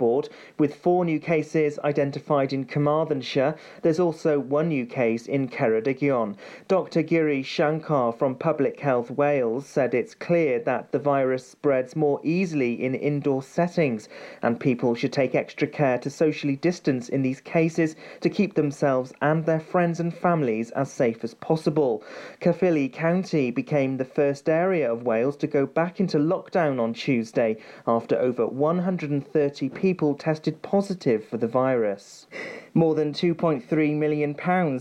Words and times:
tipo 0.00 0.09
Board, 0.20 0.28
with 0.58 0.74
four 0.74 1.06
new 1.06 1.18
cases 1.18 1.78
identified 1.82 2.52
in 2.52 2.66
Carmarthenshire. 2.66 3.54
There's 3.80 3.98
also 3.98 4.38
one 4.38 4.68
new 4.68 4.84
case 4.84 5.26
in 5.26 5.48
Ceredigion. 5.48 6.36
Dr. 6.68 7.00
Giri 7.00 7.42
Shankar 7.42 8.12
from 8.12 8.34
Public 8.34 8.80
Health 8.80 9.10
Wales 9.10 9.64
said 9.64 9.94
it's 9.94 10.14
clear 10.14 10.58
that 10.58 10.92
the 10.92 10.98
virus 10.98 11.46
spreads 11.46 11.96
more 11.96 12.20
easily 12.22 12.74
in 12.84 12.94
indoor 12.94 13.42
settings, 13.42 14.10
and 14.42 14.60
people 14.60 14.94
should 14.94 15.12
take 15.12 15.34
extra 15.34 15.66
care 15.66 15.96
to 15.96 16.10
socially 16.10 16.56
distance 16.56 17.08
in 17.08 17.22
these 17.22 17.40
cases 17.40 17.96
to 18.20 18.28
keep 18.28 18.52
themselves 18.54 19.14
and 19.22 19.46
their 19.46 19.60
friends 19.60 20.00
and 20.00 20.12
families 20.12 20.70
as 20.72 20.92
safe 20.92 21.24
as 21.24 21.32
possible. 21.32 22.02
Caerphilly 22.40 22.90
County 22.90 23.50
became 23.50 23.96
the 23.96 24.04
first 24.04 24.50
area 24.50 24.92
of 24.92 25.04
Wales 25.04 25.36
to 25.38 25.46
go 25.46 25.64
back 25.64 25.98
into 25.98 26.18
lockdown 26.18 26.78
on 26.78 26.92
Tuesday 26.92 27.56
after 27.86 28.18
over 28.18 28.46
130 28.46 29.68
people 29.70 30.09
tested 30.14 30.62
positive 30.62 31.24
for 31.24 31.36
the 31.36 31.46
virus. 31.46 32.26
More 32.72 32.94
than 32.94 33.12
£2.3 33.12 33.96
million 33.96 34.36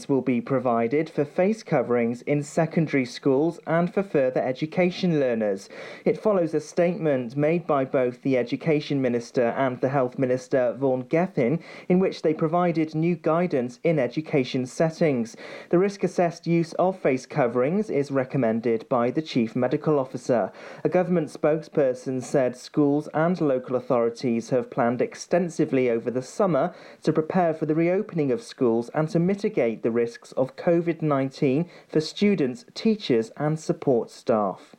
will 0.08 0.22
be 0.22 0.42
provided 0.42 1.10
for 1.10 1.26
face 1.26 1.64
coverings 1.64 2.22
in 2.22 2.44
secondary 2.44 3.06
schools 3.06 3.60
and 3.66 3.92
for 3.92 4.04
further 4.04 4.42
education 4.42 5.20
learners. 5.20 5.70
It 6.06 6.22
follows 6.22 6.54
a 6.54 6.60
statement 6.60 7.36
made 7.36 7.66
by 7.66 7.86
both 7.86 8.22
the 8.22 8.38
Education 8.38 9.02
Minister 9.02 9.48
and 9.58 9.82
the 9.82 9.90
Health 9.90 10.20
Minister, 10.20 10.76
Vaughan 10.78 11.02
Gething, 11.02 11.64
in 11.88 11.98
which 11.98 12.22
they 12.22 12.34
provided 12.34 12.94
new 12.94 13.16
guidance 13.16 13.80
in 13.84 13.98
education 13.98 14.68
settings. 14.68 15.36
The 15.70 15.80
risk 15.80 16.04
assessed 16.04 16.46
use 16.46 16.74
of 16.74 17.00
face 17.00 17.26
coverings 17.26 17.90
is 17.90 18.12
recommended 18.12 18.88
by 18.88 19.10
the 19.10 19.24
Chief 19.24 19.56
Medical 19.56 19.98
Officer. 19.98 20.52
A 20.84 20.90
government 20.90 21.30
spokesperson 21.30 22.22
said 22.22 22.56
schools 22.56 23.10
and 23.16 23.42
local 23.42 23.76
authorities 23.76 24.52
have 24.52 24.70
planned 24.70 25.02
extensively 25.20 25.90
over 25.90 26.10
the 26.10 26.22
summer 26.22 26.74
to 27.04 27.12
prepare 27.12 27.54
for 27.54 27.66
the 27.66 27.76
reopening 27.76 28.32
of 28.32 28.42
schools 28.42 28.90
and 28.94 29.10
to 29.10 29.20
mitigate 29.20 29.84
the 29.84 29.92
risks 29.92 30.32
of 30.32 30.56
COVID 30.56 31.02
19 31.02 31.70
for 31.90 32.00
students, 32.00 32.64
teachers, 32.74 33.30
and 33.36 33.60
support 33.60 34.10
staff. 34.10 34.78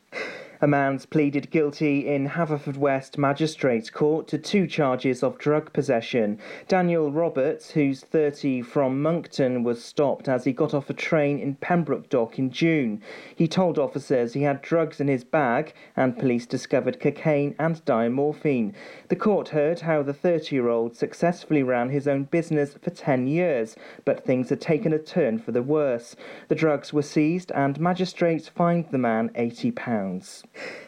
A 0.63 0.67
man's 0.67 1.07
pleaded 1.07 1.51
guilty 1.51 2.07
in 2.07 2.29
Haverfordwest 2.29 3.17
Magistrates 3.17 3.89
Court 3.89 4.29
to 4.29 4.37
two 4.37 4.67
charges 4.67 5.23
of 5.23 5.39
drug 5.39 5.73
possession. 5.73 6.39
Daniel 6.69 7.11
Roberts, 7.11 7.71
who's 7.71 8.03
30 8.03 8.61
from 8.61 9.01
Monkton, 9.01 9.63
was 9.63 9.83
stopped 9.83 10.29
as 10.29 10.45
he 10.45 10.53
got 10.53 10.75
off 10.75 10.91
a 10.91 10.93
train 10.93 11.39
in 11.39 11.55
Pembroke 11.55 12.11
Dock 12.11 12.39
in 12.39 12.51
June. 12.51 13.01
He 13.35 13.49
told 13.49 13.79
officers 13.79 14.35
he 14.35 14.43
had 14.43 14.61
drugs 14.61 15.01
in 15.01 15.09
his 15.09 15.25
bag, 15.25 15.73
and 15.97 16.19
police 16.19 16.45
discovered 16.45 17.01
cocaine 17.01 17.55
and 17.59 17.83
diamorphine. 17.87 18.75
The 19.09 19.17
court 19.17 19.49
heard 19.49 19.81
how 19.81 20.03
the 20.03 20.13
30 20.13 20.55
year 20.55 20.69
old 20.69 20.95
successfully 20.95 21.63
ran 21.63 21.89
his 21.89 22.07
own 22.07 22.25
business 22.25 22.75
for 22.75 22.91
10 22.91 23.27
years, 23.27 23.77
but 24.05 24.27
things 24.27 24.51
had 24.51 24.61
taken 24.61 24.93
a 24.93 24.99
turn 24.99 25.39
for 25.39 25.53
the 25.53 25.63
worse. 25.63 26.17
The 26.49 26.55
drugs 26.55 26.93
were 26.93 27.01
seized, 27.01 27.51
and 27.53 27.81
magistrates 27.81 28.49
fined 28.49 28.89
the 28.91 28.99
man 28.99 29.31
£80. 29.31 30.45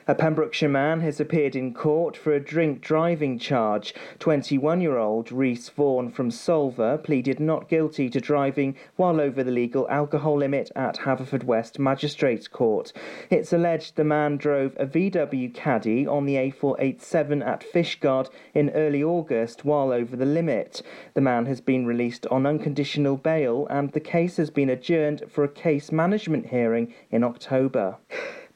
A 0.09 0.17
Pembrokeshire 0.17 0.69
man 0.69 1.01
has 1.03 1.21
appeared 1.21 1.55
in 1.55 1.73
court 1.73 2.17
for 2.17 2.33
a 2.33 2.41
drink 2.41 2.81
driving 2.81 3.39
charge. 3.39 3.95
21 4.19 4.81
year 4.81 4.99
old 4.99 5.31
Rhys 5.31 5.69
Vaughan 5.69 6.11
from 6.11 6.29
Solva 6.29 7.01
pleaded 7.05 7.39
not 7.39 7.69
guilty 7.69 8.11
to 8.11 8.21
driving 8.21 8.75
while 8.97 9.21
over 9.21 9.45
the 9.45 9.53
legal 9.53 9.89
alcohol 9.89 10.39
limit 10.39 10.73
at 10.75 10.99
Haverfordwest 10.99 11.79
Magistrates 11.79 12.49
Court. 12.49 12.93
It's 13.31 13.53
alleged 13.53 13.95
the 13.95 14.03
man 14.03 14.39
drove 14.39 14.75
a 14.77 14.87
VW 14.87 15.55
Caddy 15.55 16.05
on 16.05 16.27
the 16.27 16.35
A487 16.35 17.47
at 17.47 17.63
Fishguard 17.63 18.29
in 18.55 18.71
early 18.71 19.05
August 19.05 19.65
while 19.65 19.93
over 19.93 20.17
the 20.17 20.27
limit. 20.27 20.83
The 21.15 21.21
man 21.21 21.47
has 21.47 21.61
been 21.61 21.87
released 21.87 22.27
on 22.27 22.45
unconditional 22.45 23.17
bail 23.17 23.69
and 23.71 23.93
the 23.93 24.01
case 24.01 24.37
has 24.39 24.51
been 24.51 24.69
adjourned 24.69 25.23
for 25.29 25.45
a 25.45 25.49
case 25.49 25.93
management 25.93 26.47
hearing 26.47 26.93
in 27.13 27.23
October. 27.23 27.98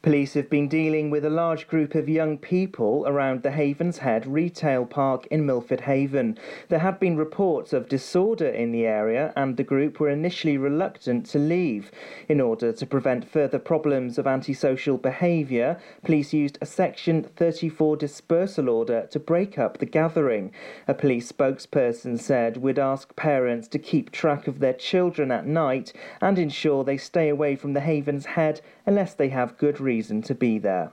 Police 0.07 0.35
have 0.35 0.49
been 0.49 0.69
dealing 0.69 1.11
with 1.11 1.25
a 1.25 1.31
large 1.31 1.67
group 1.67 1.97
of 1.97 2.09
young 2.09 2.39
people 2.39 3.03
around 3.09 3.43
the 3.43 3.51
Havens 3.51 3.99
Head 3.99 4.25
retail 4.25 4.87
park 4.87 5.27
in 5.33 5.45
Milford 5.45 5.81
Haven. 5.81 6.39
There 6.69 6.79
had 6.79 7.01
been 7.01 7.17
reports 7.17 7.73
of 7.73 7.89
disorder 7.89 8.47
in 8.47 8.71
the 8.71 8.87
area, 8.87 9.33
and 9.35 9.57
the 9.57 9.65
group 9.65 9.99
were 9.99 10.09
initially 10.09 10.59
reluctant 10.59 11.27
to 11.27 11.41
leave. 11.41 11.91
In 12.29 12.41
order 12.41 12.73
to 12.73 12.87
prevent 12.87 13.29
further 13.29 13.59
problems 13.59 14.17
of 14.17 14.29
antisocial 14.29 14.97
behaviour, 14.97 15.77
police 16.05 16.33
used 16.33 16.57
a 16.61 16.67
Section 16.67 17.25
34 17.25 17.97
dispersal 17.97 18.69
order 18.69 19.09
to 19.11 19.19
break 19.19 19.59
up 19.59 19.79
the 19.79 19.87
gathering. 19.87 20.53
A 20.87 20.95
police 20.95 21.33
spokesperson 21.33 22.21
said 22.21 22.59
we'd 22.59 22.79
ask 22.79 23.17
parents 23.17 23.67
to 23.67 23.81
keep 23.81 24.13
track 24.13 24.47
of 24.47 24.61
their 24.61 24.73
children 24.73 25.33
at 25.33 25.49
night 25.49 25.93
and 26.21 26.39
ensure 26.39 26.85
they 26.85 26.97
stay 26.97 27.29
away 27.29 27.57
from 27.57 27.73
the 27.73 27.81
Havens 27.81 28.27
Head 28.27 28.61
unless 28.87 29.13
they 29.13 29.31
have 29.31 29.59
good 29.59 29.81
reason 29.81 29.96
to 30.23 30.35
be 30.35 30.59
there. 30.59 30.93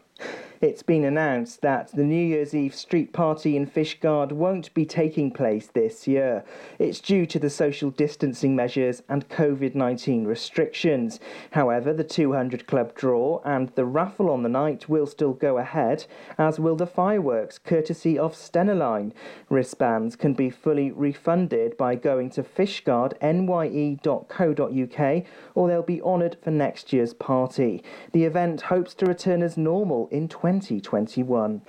It's 0.63 0.81
been 0.81 1.03
announced 1.03 1.61
that 1.63 1.91
the 1.91 2.05
New 2.05 2.25
Year's 2.25 2.55
Eve 2.55 2.73
street 2.73 3.11
party 3.11 3.57
in 3.57 3.67
Fishguard 3.67 4.31
won't 4.31 4.73
be 4.73 4.85
taking 4.85 5.29
place 5.29 5.67
this 5.67 6.07
year. 6.07 6.45
It's 6.79 7.01
due 7.01 7.25
to 7.25 7.37
the 7.37 7.49
social 7.49 7.89
distancing 7.89 8.55
measures 8.55 9.03
and 9.09 9.27
COVID 9.27 9.75
19 9.75 10.23
restrictions. 10.23 11.19
However, 11.51 11.91
the 11.91 12.05
200 12.05 12.65
club 12.65 12.95
draw 12.95 13.41
and 13.43 13.75
the 13.75 13.83
raffle 13.83 14.29
on 14.29 14.43
the 14.43 14.47
night 14.47 14.87
will 14.87 15.05
still 15.05 15.33
go 15.33 15.57
ahead, 15.57 16.05
as 16.37 16.61
will 16.61 16.77
the 16.77 16.87
fireworks, 16.87 17.57
courtesy 17.57 18.17
of 18.17 18.33
Stenaline. 18.33 19.11
Wristbands 19.49 20.15
can 20.15 20.33
be 20.33 20.49
fully 20.49 20.91
refunded 20.91 21.75
by 21.75 21.95
going 21.95 22.29
to 22.29 22.41
fishguardnye.co.uk 22.41 25.23
or 25.55 25.67
they'll 25.67 25.83
be 25.83 26.01
honoured 26.01 26.37
for 26.41 26.51
next 26.51 26.93
year's 26.93 27.13
party. 27.13 27.83
The 28.13 28.23
event 28.23 28.61
hopes 28.61 28.93
to 28.93 29.05
return 29.05 29.43
as 29.43 29.57
normal 29.57 30.07
in 30.07 30.29
2021. 30.59 31.61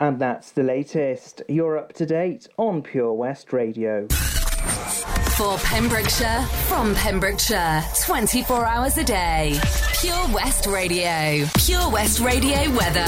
And 0.00 0.18
that's 0.20 0.52
the 0.52 0.62
latest. 0.62 1.42
You're 1.48 1.76
up 1.76 1.92
to 1.94 2.06
date 2.06 2.46
on 2.56 2.82
Pure 2.82 3.14
West 3.14 3.52
Radio. 3.52 4.06
For 5.36 5.56
Pembrokeshire, 5.58 6.42
from 6.66 6.94
Pembrokeshire, 6.96 7.84
24 8.04 8.64
hours 8.64 8.96
a 8.98 9.04
day. 9.04 9.58
Pure 10.00 10.28
West 10.32 10.66
Radio. 10.66 11.46
Pure 11.58 11.90
West 11.90 12.20
Radio 12.20 12.56
weather. 12.76 13.06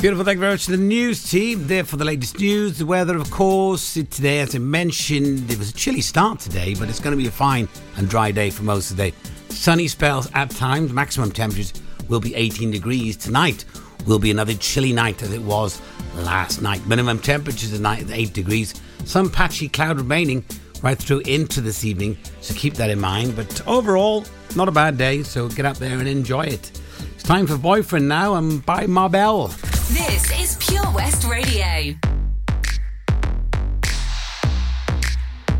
Beautiful. 0.00 0.24
Thank 0.24 0.36
you 0.36 0.40
very 0.40 0.52
much 0.52 0.66
to 0.66 0.72
the 0.72 0.76
news 0.76 1.28
team 1.30 1.66
there 1.66 1.84
for 1.84 1.96
the 1.96 2.04
latest 2.04 2.38
news. 2.38 2.78
The 2.78 2.86
weather, 2.86 3.16
of 3.16 3.30
course, 3.30 3.94
today, 3.94 4.40
as 4.40 4.54
I 4.54 4.58
mentioned, 4.58 5.50
it 5.50 5.58
was 5.58 5.70
a 5.70 5.74
chilly 5.74 6.00
start 6.00 6.40
today, 6.40 6.74
but 6.74 6.88
it's 6.88 7.00
going 7.00 7.16
to 7.16 7.22
be 7.22 7.28
a 7.28 7.32
fine 7.32 7.68
and 7.96 8.08
dry 8.08 8.32
day 8.32 8.50
for 8.50 8.64
most 8.64 8.90
of 8.90 8.96
the 8.96 9.10
day. 9.10 9.16
Sunny 9.48 9.86
spells 9.86 10.28
at 10.34 10.50
times. 10.50 10.92
Maximum 10.92 11.30
temperatures 11.30 11.72
will 12.08 12.20
be 12.20 12.34
18 12.34 12.72
degrees 12.72 13.16
tonight 13.16 13.64
will 14.06 14.18
be 14.18 14.30
another 14.30 14.54
chilly 14.54 14.92
night 14.92 15.22
as 15.22 15.32
it 15.32 15.42
was 15.42 15.80
last 16.16 16.62
night. 16.62 16.86
Minimum 16.86 17.18
temperatures 17.18 17.70
tonight 17.70 18.02
at 18.02 18.10
8 18.10 18.32
degrees. 18.32 18.74
Some 19.04 19.30
patchy 19.30 19.68
cloud 19.68 19.98
remaining 19.98 20.44
right 20.82 20.98
through 20.98 21.20
into 21.20 21.60
this 21.60 21.84
evening, 21.84 22.18
so 22.40 22.54
keep 22.54 22.74
that 22.74 22.90
in 22.90 23.00
mind. 23.00 23.36
But 23.36 23.66
overall, 23.66 24.24
not 24.56 24.68
a 24.68 24.72
bad 24.72 24.98
day, 24.98 25.22
so 25.22 25.48
get 25.48 25.64
up 25.64 25.76
there 25.78 25.98
and 25.98 26.08
enjoy 26.08 26.42
it. 26.42 26.80
It's 27.14 27.22
time 27.22 27.46
for 27.46 27.56
Boyfriend 27.56 28.08
now 28.08 28.34
and 28.34 28.64
by 28.66 28.86
Mabel. 28.86 29.48
This 29.88 30.30
is 30.40 30.56
Pure 30.56 30.90
West 30.92 31.24
Radio. 31.24 31.94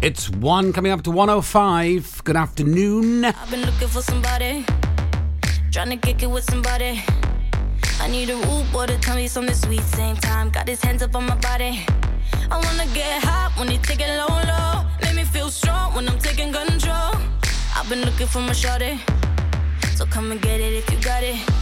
It's 0.02 0.28
one 0.30 0.72
coming 0.72 0.90
up 0.90 1.02
to 1.02 1.12
105. 1.12 2.22
Good 2.24 2.34
afternoon. 2.34 3.24
I've 3.24 3.50
been 3.50 3.60
looking 3.60 3.86
for 3.86 4.02
somebody, 4.02 4.66
trying 5.70 5.90
to 5.90 5.96
kick 5.96 6.24
it 6.24 6.30
with 6.30 6.42
somebody. 6.42 7.00
I 8.02 8.08
need 8.08 8.30
a 8.30 8.34
root 8.34 8.66
boy 8.72 8.86
to 8.86 8.98
tell 8.98 9.14
me 9.14 9.28
something 9.28 9.54
sweet. 9.54 9.80
Same 9.82 10.16
time, 10.16 10.50
got 10.50 10.66
his 10.66 10.82
hands 10.82 11.04
up 11.04 11.14
on 11.14 11.24
my 11.24 11.36
body. 11.36 11.86
I 12.50 12.56
wanna 12.56 12.86
get 12.92 13.22
hot 13.22 13.52
when 13.56 13.68
he 13.68 13.78
take 13.78 14.00
it 14.00 14.10
low, 14.18 14.26
low. 14.50 14.84
Make 15.02 15.14
me 15.14 15.24
feel 15.24 15.50
strong 15.50 15.94
when 15.94 16.08
I'm 16.08 16.18
taking 16.18 16.52
control. 16.52 17.12
I've 17.76 17.88
been 17.88 18.00
looking 18.00 18.26
for 18.26 18.40
my 18.40 18.54
shorty, 18.54 19.00
so 19.94 20.04
come 20.04 20.32
and 20.32 20.42
get 20.42 20.60
it 20.60 20.72
if 20.72 20.90
you 20.90 20.98
got 21.00 21.22
it. 21.22 21.61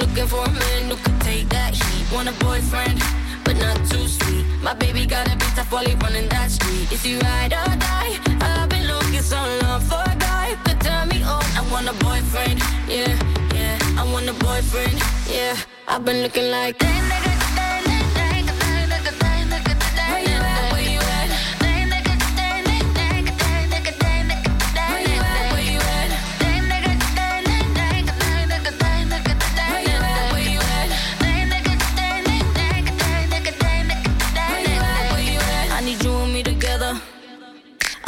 Looking 0.00 0.26
for 0.26 0.42
a 0.44 0.50
man 0.50 0.90
who 0.90 0.96
could 0.96 1.20
take 1.20 1.48
that 1.50 1.74
heat. 1.74 2.04
Want 2.12 2.28
a 2.28 2.32
boyfriend, 2.44 2.98
but 3.44 3.56
not 3.56 3.76
too 3.90 4.06
sweet. 4.08 4.44
My 4.62 4.74
baby 4.74 5.06
got 5.06 5.26
a 5.28 5.36
bit 5.36 5.52
tough 5.56 5.70
while 5.72 5.84
he 5.84 5.94
running 5.96 6.28
that 6.28 6.50
street. 6.50 6.90
Is 6.90 7.02
he 7.02 7.14
ride 7.18 7.52
or 7.52 7.72
die? 7.76 8.12
I've 8.40 8.68
been 8.68 8.86
looking 8.86 9.22
so 9.22 9.40
long 9.62 9.80
for 9.82 10.02
a 10.12 10.16
guy 10.16 10.56
could 10.64 10.80
turn 10.80 11.08
me 11.08 11.22
on. 11.22 11.44
I 11.58 11.62
want 11.70 11.88
a 11.88 11.94
boyfriend, 12.04 12.58
yeah, 12.88 13.14
yeah. 13.54 14.00
I 14.00 14.04
want 14.12 14.28
a 14.28 14.34
boyfriend. 14.44 14.98
Yeah, 15.28 15.56
I've 15.88 16.04
been 16.04 16.22
looking 16.22 16.50
like. 16.50 17.39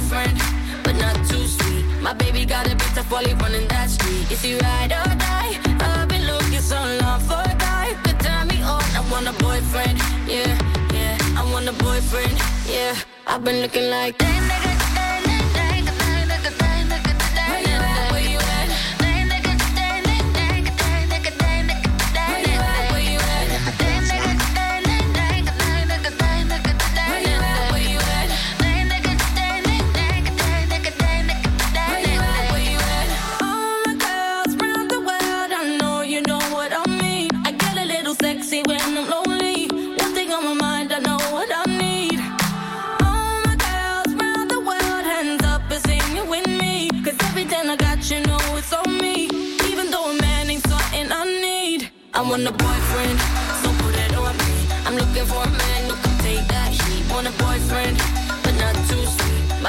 Boyfriend, 0.00 0.38
but 0.82 0.96
not 0.96 1.14
too 1.28 1.46
sweet. 1.46 1.84
My 2.00 2.12
baby 2.12 2.44
got 2.44 2.66
a 2.66 2.74
bit 2.74 3.04
while 3.10 3.24
he 3.24 3.34
running 3.34 3.68
that 3.68 3.90
street. 3.90 4.30
Is 4.30 4.42
he 4.42 4.54
ride 4.54 4.92
or 4.92 5.14
die? 5.16 5.58
I've 5.80 6.08
been 6.08 6.26
looking 6.26 6.60
so 6.60 6.76
long 7.00 7.20
for 7.20 7.40
a 7.40 7.54
guy 7.58 7.94
could 8.04 8.18
turn 8.20 8.48
me 8.48 8.62
on. 8.62 8.82
I 8.96 9.02
want 9.10 9.28
a 9.28 9.32
boyfriend, 9.44 9.98
yeah, 10.26 10.52
yeah. 10.92 11.18
I 11.36 11.42
want 11.52 11.68
a 11.68 11.72
boyfriend, 11.72 12.36
yeah. 12.66 12.94
I've 13.26 13.44
been 13.44 13.60
looking 13.62 13.90
like 13.90 14.18
that 14.18 14.42
nigga. 14.48 14.69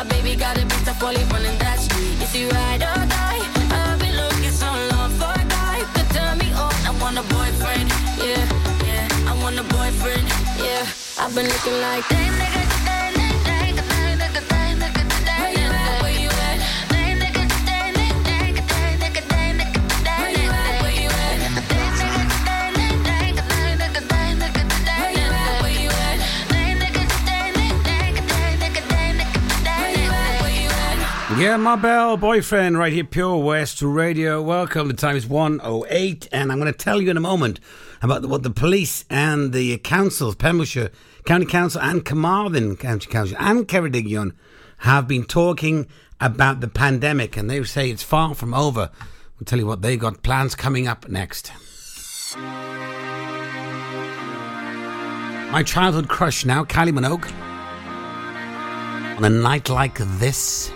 My 0.02 0.08
baby 0.08 0.36
got 0.36 0.58
a 0.58 0.66
bit 0.66 0.88
of 0.88 0.98
fully 0.98 1.24
running 1.26 1.56
that 1.60 1.78
street. 1.78 2.18
Is 2.24 2.34
he 2.34 2.50
ride 2.50 2.82
or 2.82 3.06
die? 3.06 3.42
I've 3.70 4.00
been 4.00 4.18
looking 4.18 4.50
so 4.50 4.66
long 4.66 5.12
for 5.12 5.30
a 5.30 5.46
guy 5.46 5.86
could 5.94 6.10
turn 6.10 6.40
me 6.40 6.52
on. 6.54 6.74
I 6.90 6.92
want 7.00 7.20
a 7.20 7.24
boyfriend, 7.30 7.88
yeah, 8.18 8.42
yeah. 8.84 9.30
I 9.30 9.38
want 9.44 9.60
a 9.60 9.64
boyfriend, 9.64 10.26
yeah. 10.58 10.90
I've 11.20 11.36
been 11.36 11.46
looking 11.46 11.80
like 11.82 12.10
that 12.10 12.41
Yeah, 31.42 31.58
Mabel 31.58 32.18
boyfriend 32.18 32.78
right 32.78 32.94
here, 32.94 33.04
Pure 33.04 33.38
West 33.38 33.82
Radio. 33.82 34.44
Welcome. 34.44 34.90
The 34.90 34.94
time 34.94 35.16
is 35.16 35.26
108, 35.26 36.30
and 36.32 36.52
I'm 36.52 36.60
going 36.60 36.72
to 36.72 36.78
tell 36.78 37.02
you 37.02 37.10
in 37.10 37.18
a 37.18 37.20
moment 37.20 37.60
about 38.04 38.24
what 38.28 38.44
the 38.44 38.52
police 38.52 39.06
and 39.10 39.52
the 39.52 39.80
councils, 39.80 40.36
Pembrokeshire 40.36 40.92
County 41.26 41.48
Council 41.48 41.82
and 41.82 42.06
Carmarthen 42.06 42.78
County 42.78 43.10
Council 43.10 43.36
and 43.40 43.68
Ceredigion 43.68 44.34
have 44.78 45.08
been 45.08 45.24
talking 45.24 45.88
about 46.20 46.60
the 46.60 46.68
pandemic, 46.68 47.36
and 47.36 47.50
they 47.50 47.64
say 47.64 47.90
it's 47.90 48.04
far 48.04 48.36
from 48.36 48.54
over. 48.54 48.92
I'll 49.40 49.46
tell 49.46 49.58
you 49.58 49.66
what, 49.66 49.82
they've 49.82 50.00
got 50.00 50.22
plans 50.22 50.54
coming 50.54 50.88
up 50.88 51.10
next. 51.10 51.52
My 55.52 55.64
childhood 55.66 56.08
crush 56.08 56.46
now, 56.46 56.66
Kylie 56.66 56.92
Minogue. 56.92 57.26
On 59.18 59.26
a 59.26 59.30
night 59.30 59.70
like 59.70 59.98
this. 59.98 60.72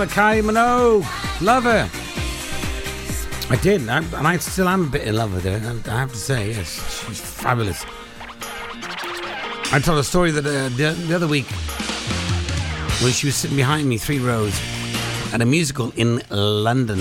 Her, 0.00 0.06
Kylie 0.06 0.42
Minogue. 0.42 1.40
Love 1.40 1.64
her. 1.64 1.90
I 3.50 3.56
did, 3.56 3.88
I, 3.88 3.98
and 3.98 4.26
I 4.26 4.36
still 4.38 4.68
am 4.68 4.84
a 4.84 4.88
bit 4.88 5.06
in 5.06 5.16
love 5.16 5.34
with 5.34 5.44
her. 5.44 5.56
I 5.90 5.98
have 5.98 6.12
to 6.12 6.16
say, 6.16 6.50
yes, 6.52 7.06
she's 7.06 7.20
fabulous. 7.20 7.84
I 9.72 9.80
told 9.82 9.98
a 9.98 10.04
story 10.04 10.30
that 10.30 10.46
uh, 10.46 10.68
the, 10.76 10.92
the 11.06 11.14
other 11.14 11.26
week 11.28 11.46
when 13.02 13.12
she 13.12 13.26
was 13.26 13.34
sitting 13.36 13.56
behind 13.56 13.88
me, 13.88 13.98
three 13.98 14.18
rows, 14.18 14.58
at 15.32 15.42
a 15.42 15.44
musical 15.44 15.92
in 15.96 16.22
London, 16.30 16.98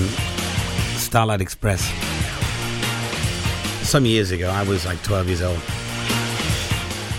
Starlight 0.98 1.40
Express. 1.40 1.82
Some 3.88 4.06
years 4.06 4.32
ago, 4.32 4.50
I 4.50 4.64
was 4.64 4.86
like 4.86 5.02
12 5.04 5.28
years 5.28 5.42
old. 5.42 5.62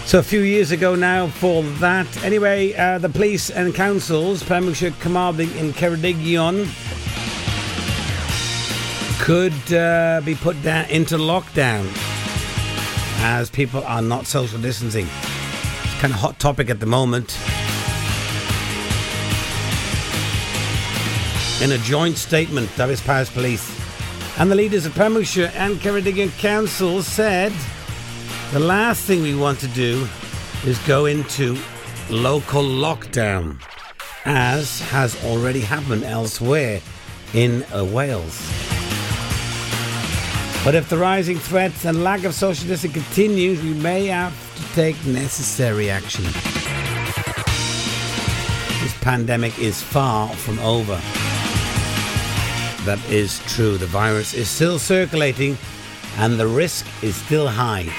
So 0.06 0.18
a 0.18 0.22
few 0.22 0.40
years 0.40 0.70
ago 0.70 0.94
now 0.94 1.28
for 1.28 1.62
that. 1.80 2.22
Anyway, 2.22 2.74
uh, 2.74 2.98
the 2.98 3.08
police 3.08 3.50
and 3.50 3.74
councils, 3.74 4.42
Pembrokeshire, 4.42 4.92
Carmarthen 5.00 5.50
and 5.58 5.74
Ceredigion, 5.74 6.68
could 9.18 9.72
uh, 9.72 10.20
be 10.24 10.34
put 10.34 10.62
down 10.62 10.88
into 10.90 11.16
lockdown 11.16 11.90
as 13.22 13.48
people 13.48 13.82
are 13.84 14.02
not 14.02 14.26
social 14.26 14.60
distancing. 14.60 15.06
It's 15.06 15.94
kind 15.94 16.12
of 16.12 16.20
hot 16.20 16.38
topic 16.38 16.68
at 16.68 16.78
the 16.78 16.86
moment. 16.86 17.38
In 21.62 21.72
a 21.72 21.78
joint 21.78 22.18
statement, 22.18 22.68
Dyfed-Powys 22.76 23.30
Police 23.30 23.80
and 24.38 24.50
the 24.50 24.54
leaders 24.54 24.84
of 24.84 24.94
Pembrokeshire 24.94 25.50
and 25.54 25.76
Ceredigion 25.76 26.36
Council 26.38 27.02
said 27.02 27.52
the 28.52 28.60
last 28.60 29.04
thing 29.04 29.22
we 29.22 29.34
want 29.34 29.58
to 29.60 29.68
do 29.68 30.06
is 30.64 30.78
go 30.86 31.06
into 31.06 31.58
local 32.10 32.62
lockdown, 32.62 33.60
as 34.24 34.80
has 34.90 35.22
already 35.24 35.60
happened 35.60 36.04
elsewhere 36.04 36.80
in 37.32 37.64
uh, 37.74 37.84
Wales. 37.84 38.38
But 40.64 40.74
if 40.74 40.88
the 40.88 40.96
rising 40.96 41.38
threats 41.38 41.84
and 41.84 42.02
lack 42.02 42.24
of 42.24 42.34
social 42.34 42.66
distancing 42.66 43.02
continues, 43.02 43.62
we 43.62 43.74
may 43.74 44.06
have 44.06 44.34
to 44.56 44.74
take 44.74 44.96
necessary 45.04 45.90
action. 45.90 46.24
This 48.82 48.94
pandemic 49.02 49.58
is 49.58 49.82
far 49.82 50.28
from 50.30 50.58
over. 50.60 51.00
That 52.84 52.98
is 53.10 53.40
true. 53.40 53.76
The 53.76 53.86
virus 53.86 54.32
is 54.32 54.48
still 54.48 54.78
circulating 54.78 55.58
and 56.16 56.38
the 56.38 56.46
risk 56.46 56.86
is 57.02 57.16
still 57.16 57.48
high. 57.48 57.92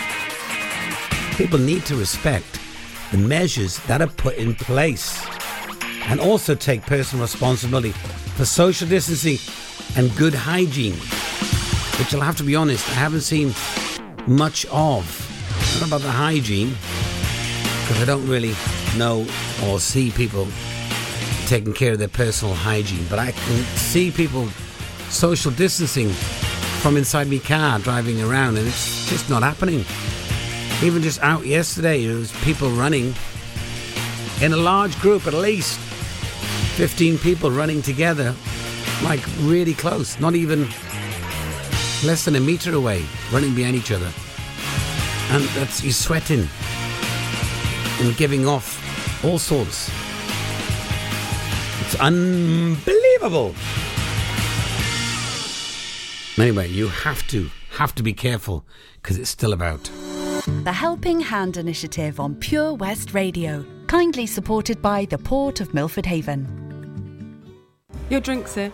People 1.36 1.60
need 1.60 1.86
to 1.86 1.96
respect 1.96 2.60
the 3.12 3.18
measures 3.18 3.80
that 3.88 4.02
are 4.02 4.08
put 4.08 4.36
in 4.36 4.56
place 4.56 5.26
and 6.08 6.20
also 6.20 6.56
take 6.56 6.82
personal 6.84 7.24
responsibility 7.24 7.92
for 8.36 8.46
social 8.46 8.88
distancing 8.88 9.38
and 9.98 10.16
good 10.16 10.34
hygiene 10.34 10.98
which 12.00 12.14
I'll 12.14 12.22
have 12.22 12.36
to 12.38 12.44
be 12.44 12.56
honest, 12.56 12.88
I 12.90 12.94
haven't 12.94 13.22
seen 13.22 13.54
much 14.28 14.66
of. 14.66 15.06
Not 15.80 15.88
about 15.88 16.02
the 16.02 16.12
hygiene, 16.12 16.70
because 16.70 18.02
I 18.02 18.06
don't 18.06 18.28
really 18.28 18.54
know 18.98 19.26
or 19.64 19.80
see 19.80 20.12
people 20.12 20.48
taking 21.48 21.74
care 21.74 21.94
of 21.94 22.00
their 22.00 22.10
personal 22.10 22.54
hygiene, 22.54 23.06
but 23.10 23.20
I 23.20 23.32
can 23.32 23.64
see 23.78 24.12
people 24.12 24.50
social 25.10 25.52
distancing 25.52 26.10
from 26.82 26.98
inside 26.98 27.28
my 27.28 27.38
car 27.38 27.80
driving 27.80 28.22
around, 28.22 28.58
and 28.58 28.68
it's 28.68 29.10
just 29.10 29.30
not 29.30 29.42
happening. 29.42 29.86
Even 30.84 31.02
just 31.02 31.22
out 31.22 31.46
yesterday, 31.46 32.06
there 32.06 32.18
was 32.18 32.32
people 32.44 32.70
running 32.70 33.14
in 34.42 34.52
a 34.54 34.58
large 34.58 35.00
group, 35.00 35.26
at 35.26 35.34
least 35.34 35.80
15 36.78 37.18
people 37.20 37.50
running 37.50 37.82
together, 37.82 38.36
like 39.04 39.22
really 39.40 39.74
close, 39.74 40.20
not 40.20 40.36
even 40.36 40.68
less 42.04 42.26
than 42.26 42.36
a 42.36 42.40
meter 42.40 42.76
away, 42.76 43.04
running 43.32 43.56
behind 43.56 43.76
each 43.76 43.92
other. 43.92 44.12
And 45.32 45.44
that's 45.56 45.84
you 45.84 45.92
sweating 45.92 46.48
and 48.02 48.18
giving 48.18 48.46
off 48.46 49.24
all 49.24 49.40
sorts. 49.40 49.90
It's 51.82 51.96
unbelievable. 51.96 53.56
Anyway, 56.38 56.68
you 56.68 56.90
have 56.90 57.26
to 57.28 57.50
have 57.78 57.96
to 57.96 58.04
be 58.04 58.14
careful 58.14 58.66
because 59.02 59.18
it's 59.18 59.30
still 59.30 59.54
about. 59.54 59.90
The 60.46 60.72
Helping 60.72 61.22
Hand 61.22 61.58
Initiative 61.58 62.20
on 62.20 62.36
Pure 62.36 62.76
West 62.76 63.16
Radio, 63.16 63.66
kindly 63.88 64.28
supported 64.28 64.80
by 64.80 65.06
the 65.06 65.18
Port 65.18 65.60
of 65.60 65.74
Milford 65.74 66.06
Haven. 66.06 66.46
Your 68.12 68.20
drink, 68.20 68.48
sir. 68.48 68.72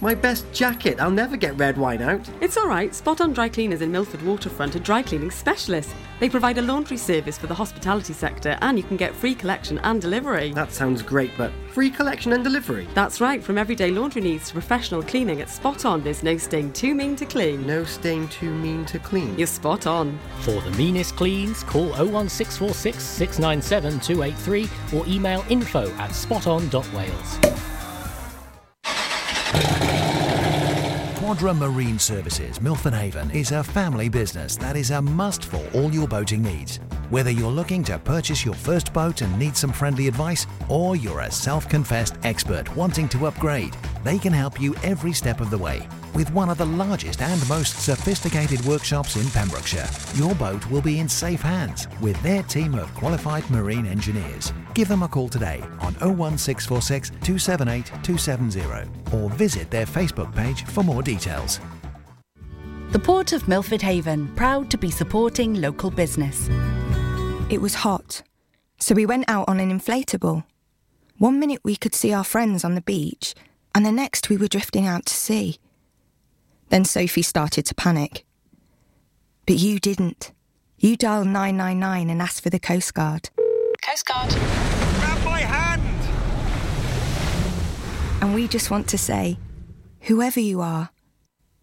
My 0.00 0.14
best 0.14 0.50
jacket. 0.52 1.00
I'll 1.00 1.10
never 1.10 1.36
get 1.36 1.58
red 1.58 1.76
wine 1.76 2.02
out. 2.02 2.28
It's 2.40 2.56
all 2.56 2.68
right. 2.68 2.94
Spot 2.94 3.20
on 3.20 3.32
dry 3.32 3.48
cleaners 3.48 3.82
in 3.82 3.90
Milford 3.90 4.22
Waterfront 4.22 4.76
are 4.76 4.80
dry 4.80 5.02
cleaning 5.02 5.32
specialists. 5.32 5.92
They 6.20 6.28
provide 6.28 6.58
a 6.58 6.62
laundry 6.62 6.96
service 6.96 7.36
for 7.36 7.48
the 7.48 7.54
hospitality 7.54 8.12
sector 8.12 8.56
and 8.60 8.78
you 8.78 8.84
can 8.84 8.96
get 8.96 9.14
free 9.14 9.34
collection 9.34 9.78
and 9.78 10.00
delivery. 10.00 10.52
That 10.52 10.72
sounds 10.72 11.02
great, 11.02 11.32
but 11.36 11.50
free 11.72 11.90
collection 11.90 12.32
and 12.32 12.44
delivery? 12.44 12.86
That's 12.94 13.20
right. 13.20 13.42
From 13.42 13.58
everyday 13.58 13.90
laundry 13.90 14.22
needs 14.22 14.48
to 14.48 14.52
professional 14.52 15.02
cleaning 15.02 15.40
at 15.40 15.50
Spot 15.50 15.84
On, 15.84 16.02
there's 16.02 16.22
no 16.22 16.36
stain 16.36 16.72
too 16.72 16.94
mean 16.94 17.16
to 17.16 17.26
clean. 17.26 17.66
No 17.66 17.82
stain 17.82 18.28
too 18.28 18.54
mean 18.54 18.84
to 18.86 19.00
clean. 19.00 19.36
You're 19.36 19.48
spot 19.48 19.88
on. 19.88 20.16
For 20.40 20.60
the 20.60 20.70
meanest 20.72 21.16
cleans, 21.16 21.64
call 21.64 21.88
01646 21.88 23.02
697 23.02 24.00
283 24.00 24.98
or 24.98 25.06
email 25.08 25.44
info 25.48 25.90
at 25.94 26.10
spoton.wales. 26.10 27.77
Quadra 31.28 31.52
Marine 31.52 31.98
Services, 31.98 32.58
Milford 32.58 32.94
Haven, 32.94 33.30
is 33.32 33.52
a 33.52 33.62
family 33.62 34.08
business 34.08 34.56
that 34.56 34.78
is 34.78 34.92
a 34.92 35.02
must 35.02 35.44
for 35.44 35.62
all 35.74 35.92
your 35.92 36.08
boating 36.08 36.42
needs. 36.42 36.80
Whether 37.10 37.30
you're 37.30 37.52
looking 37.52 37.84
to 37.84 37.98
purchase 37.98 38.46
your 38.46 38.54
first 38.54 38.94
boat 38.94 39.20
and 39.20 39.38
need 39.38 39.54
some 39.54 39.70
friendly 39.70 40.08
advice, 40.08 40.46
or 40.70 40.96
you're 40.96 41.20
a 41.20 41.30
self 41.30 41.68
confessed 41.68 42.14
expert 42.22 42.74
wanting 42.74 43.10
to 43.10 43.26
upgrade, 43.26 43.76
they 44.04 44.18
can 44.18 44.32
help 44.32 44.58
you 44.58 44.74
every 44.76 45.12
step 45.12 45.42
of 45.42 45.50
the 45.50 45.58
way. 45.58 45.86
With 46.14 46.32
one 46.32 46.48
of 46.48 46.58
the 46.58 46.66
largest 46.66 47.22
and 47.22 47.48
most 47.48 47.80
sophisticated 47.80 48.64
workshops 48.64 49.16
in 49.16 49.28
Pembrokeshire, 49.30 49.88
your 50.14 50.34
boat 50.34 50.68
will 50.70 50.80
be 50.80 50.98
in 50.98 51.08
safe 51.08 51.40
hands 51.40 51.86
with 52.00 52.20
their 52.22 52.42
team 52.44 52.74
of 52.74 52.92
qualified 52.94 53.48
marine 53.50 53.86
engineers. 53.86 54.52
Give 54.74 54.88
them 54.88 55.02
a 55.02 55.08
call 55.08 55.28
today 55.28 55.60
on 55.80 55.94
01646 55.94 57.10
278 57.10 57.86
270 58.02 59.16
or 59.16 59.30
visit 59.30 59.70
their 59.70 59.86
Facebook 59.86 60.34
page 60.34 60.64
for 60.64 60.82
more 60.82 61.02
details. 61.02 61.60
The 62.90 62.98
Port 62.98 63.32
of 63.32 63.46
Milford 63.46 63.82
Haven, 63.82 64.34
proud 64.34 64.70
to 64.70 64.78
be 64.78 64.90
supporting 64.90 65.60
local 65.60 65.90
business. 65.90 66.48
It 67.50 67.60
was 67.60 67.74
hot, 67.74 68.22
so 68.78 68.94
we 68.94 69.04
went 69.04 69.26
out 69.28 69.46
on 69.46 69.60
an 69.60 69.70
inflatable. 69.70 70.44
One 71.18 71.38
minute 71.38 71.60
we 71.62 71.76
could 71.76 71.94
see 71.94 72.14
our 72.14 72.24
friends 72.24 72.64
on 72.64 72.74
the 72.74 72.80
beach, 72.80 73.34
and 73.74 73.84
the 73.84 73.92
next 73.92 74.30
we 74.30 74.38
were 74.38 74.48
drifting 74.48 74.86
out 74.86 75.04
to 75.06 75.14
sea. 75.14 75.58
Then 76.68 76.84
Sophie 76.84 77.22
started 77.22 77.64
to 77.66 77.74
panic. 77.74 78.24
But 79.46 79.56
you 79.56 79.78
didn't. 79.78 80.32
You 80.78 80.96
dialed 80.96 81.26
999 81.26 82.10
and 82.10 82.22
asked 82.22 82.42
for 82.42 82.50
the 82.50 82.60
Coast 82.60 82.94
Guard. 82.94 83.30
Coast 83.82 84.06
Guard. 84.06 84.30
Grab 84.30 85.24
my 85.24 85.40
hand! 85.40 85.82
And 88.22 88.34
we 88.34 88.46
just 88.48 88.70
want 88.70 88.88
to 88.88 88.98
say, 88.98 89.38
whoever 90.02 90.40
you 90.40 90.60
are, 90.60 90.90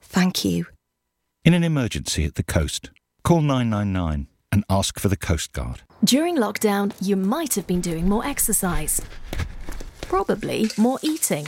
thank 0.01 0.43
you. 0.43 0.65
In 1.43 1.53
an 1.53 1.63
emergency 1.63 2.25
at 2.25 2.35
the 2.35 2.43
coast, 2.43 2.89
call 3.23 3.41
999 3.41 4.27
and 4.51 4.63
ask 4.69 4.97
for 4.99 5.09
the 5.09 5.17
Coast 5.17 5.53
Guard. 5.53 5.81
During 6.03 6.37
lockdown, 6.37 6.93
you 6.99 7.15
might 7.15 7.55
have 7.55 7.67
been 7.67 7.81
doing 7.81 8.09
more 8.09 8.25
exercise. 8.25 9.01
Probably 10.01 10.69
more 10.77 10.97
eating. 11.01 11.47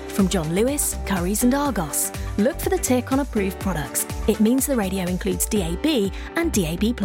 From 0.21 0.29
John 0.29 0.53
Lewis, 0.53 0.95
Curry's, 1.07 1.43
and 1.43 1.51
Argos. 1.55 2.11
Look 2.37 2.59
for 2.59 2.69
the 2.69 2.77
tick 2.77 3.11
on 3.11 3.21
approved 3.21 3.59
products. 3.59 4.05
It 4.27 4.39
means 4.39 4.67
the 4.67 4.75
radio 4.75 5.05
includes 5.05 5.47
DAB 5.47 6.13
and 6.35 6.53
DAB. 6.53 6.95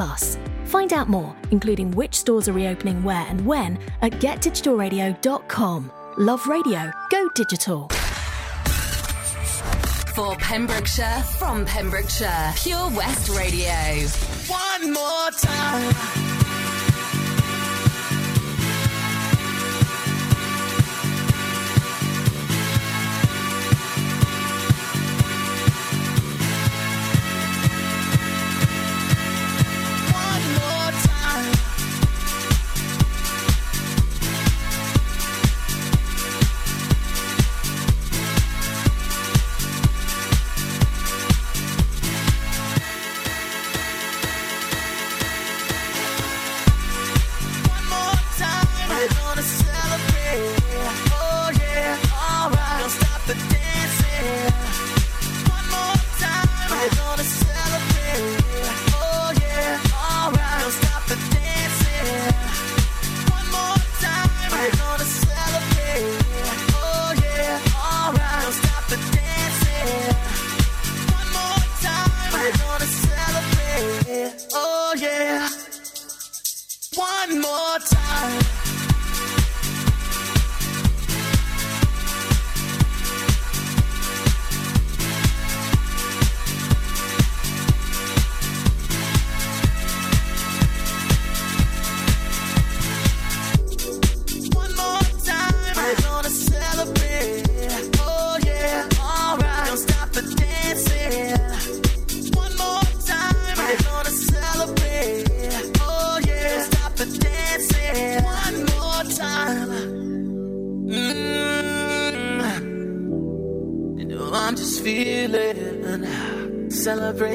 Find 0.66 0.92
out 0.92 1.08
more, 1.08 1.34
including 1.50 1.92
which 1.92 2.14
stores 2.14 2.46
are 2.46 2.52
reopening 2.52 3.02
where 3.02 3.24
and 3.26 3.40
when, 3.46 3.78
at 4.02 4.12
getdigitalradio.com. 4.20 5.90
Love 6.18 6.46
radio, 6.46 6.92
go 7.10 7.30
digital. 7.34 7.88
For 10.14 10.36
Pembrokeshire, 10.36 11.22
from 11.38 11.64
Pembrokeshire, 11.64 12.52
Pure 12.56 12.90
West 12.90 13.30
Radio. 13.30 13.72
One 14.46 14.92
more 14.92 15.30
time. 15.40 16.35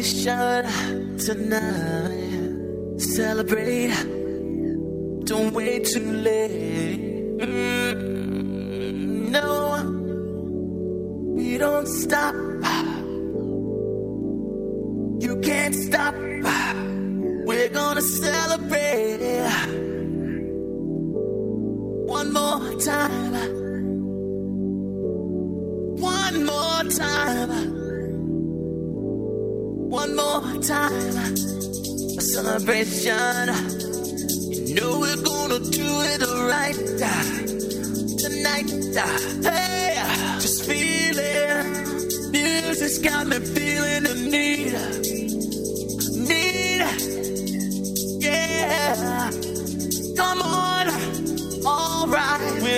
Celebration 0.04 0.51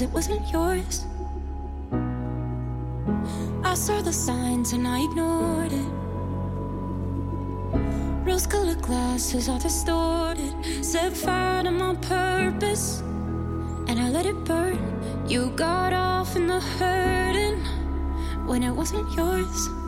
cause 0.00 0.08
it 0.08 0.14
wasn't 0.14 0.52
yours. 0.52 1.04
I 3.62 3.74
saw 3.74 4.00
the 4.00 4.12
signs 4.12 4.72
and 4.72 4.86
I 4.88 5.04
ignored 5.04 5.72
it. 5.72 5.90
Rose 8.26 8.46
colored 8.46 8.80
glasses 8.80 9.48
are 9.48 9.58
distorted. 9.58 10.54
Set 10.82 11.12
fire 11.12 11.64
to 11.64 11.70
my 11.70 11.94
purpose 11.96 13.00
and 13.88 13.98
I 14.00 14.08
let 14.08 14.26
it 14.26 14.44
burn. 14.44 14.78
You 15.28 15.50
got 15.50 15.92
off 15.92 16.36
in 16.36 16.46
the 16.46 16.60
hurting 16.60 17.60
when 18.46 18.62
it 18.62 18.72
wasn't 18.72 19.12
yours. 19.14 19.79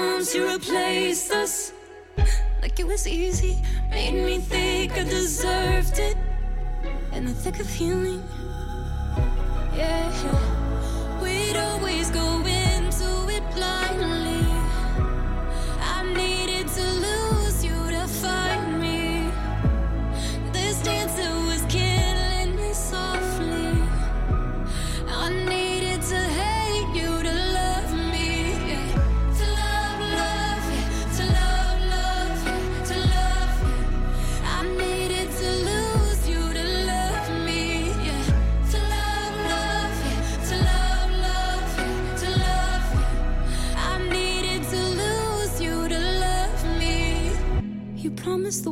Months 0.00 0.34
you 0.34 0.50
replaced 0.50 1.30
us. 1.30 1.72
Like 2.62 2.80
it 2.80 2.86
was 2.86 3.06
easy, 3.06 3.62
made 3.90 4.14
me 4.14 4.38
think 4.38 4.92
I 4.92 5.04
deserved 5.04 5.98
it. 5.98 6.16
In 7.12 7.26
the 7.26 7.34
thick 7.34 7.60
of 7.60 7.68
healing, 7.68 8.22
yeah. 9.76 10.10
We'd 11.22 11.56
always 11.56 12.10
go 12.10 12.38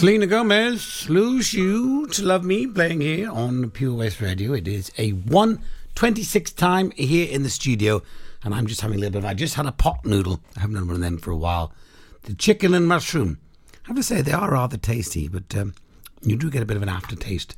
Selena 0.00 0.26
Gomez, 0.26 1.10
Lose 1.10 1.52
You 1.52 2.06
to 2.06 2.24
Love 2.24 2.42
Me, 2.42 2.66
playing 2.66 3.02
here 3.02 3.30
on 3.30 3.68
Pure 3.68 3.96
West 3.96 4.22
Radio. 4.22 4.54
It 4.54 4.66
is 4.66 4.90
a 4.96 5.10
126 5.10 6.52
time 6.52 6.90
here 6.92 7.30
in 7.30 7.42
the 7.42 7.50
studio, 7.50 8.00
and 8.42 8.54
I'm 8.54 8.66
just 8.66 8.80
having 8.80 8.96
a 8.96 9.00
little 9.00 9.20
bit 9.20 9.24
of. 9.24 9.30
I 9.30 9.34
just 9.34 9.56
had 9.56 9.66
a 9.66 9.72
pot 9.72 10.06
noodle. 10.06 10.40
I 10.56 10.60
haven't 10.60 10.76
had 10.76 10.86
one 10.86 10.94
of 10.94 11.02
them 11.02 11.18
for 11.18 11.32
a 11.32 11.36
while. 11.36 11.74
The 12.22 12.32
chicken 12.32 12.72
and 12.72 12.88
mushroom. 12.88 13.40
I 13.84 13.88
have 13.88 13.96
to 13.96 14.02
say, 14.02 14.22
they 14.22 14.32
are 14.32 14.52
rather 14.52 14.78
tasty, 14.78 15.28
but 15.28 15.54
um, 15.54 15.74
you 16.22 16.34
do 16.34 16.50
get 16.50 16.62
a 16.62 16.66
bit 16.66 16.78
of 16.78 16.82
an 16.82 16.88
aftertaste 16.88 17.54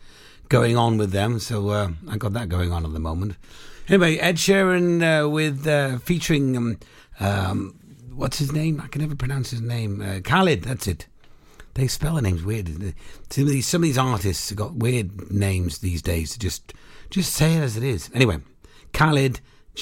going 0.49 0.77
on 0.77 0.99
with 0.99 1.13
them, 1.13 1.39
so 1.39 1.69
uh, 1.69 1.91
I 2.11 2.17
got 2.17 2.33
that 2.33 2.49
going 2.49 2.73
on 2.73 2.85
at 2.85 2.93
the 2.93 2.99
moment. 2.99 3.37
Anyway, 3.87 4.17
Ed 4.17 4.35
Sheeran 4.35 5.01
uh, 5.01 5.29
with 5.29 5.65
uh, 5.69 5.99
featuring. 5.99 6.57
Um, 6.57 6.79
um, 7.21 7.79
what's 8.13 8.41
his 8.41 8.51
name? 8.51 8.81
I 8.81 8.89
can 8.89 9.01
never 9.01 9.15
pronounce 9.15 9.53
his 9.53 9.61
name. 9.61 10.03
Uh, 10.03 10.19
Khalid, 10.25 10.65
that's 10.65 10.89
it. 10.89 11.07
They 11.75 11.87
spell 11.87 12.15
their 12.15 12.23
names 12.23 12.43
weird. 12.43 12.69
Some 13.31 13.45
of 13.45 13.51
these, 13.51 13.67
some 13.67 13.83
of 13.83 13.85
these 13.85 13.99
artists 13.99 14.51
have 14.51 14.59
got 14.59 14.75
weird 14.75 15.31
names 15.31 15.79
these 15.79 16.03
days. 16.03 16.37
Just, 16.37 16.75
just 17.11 17.33
say 17.33 17.57
it 17.57 17.63
as 17.63 17.77
it 17.77 17.83
is. 17.83 18.11
Anyway, 18.15 18.39
Khalid, 18.93 19.41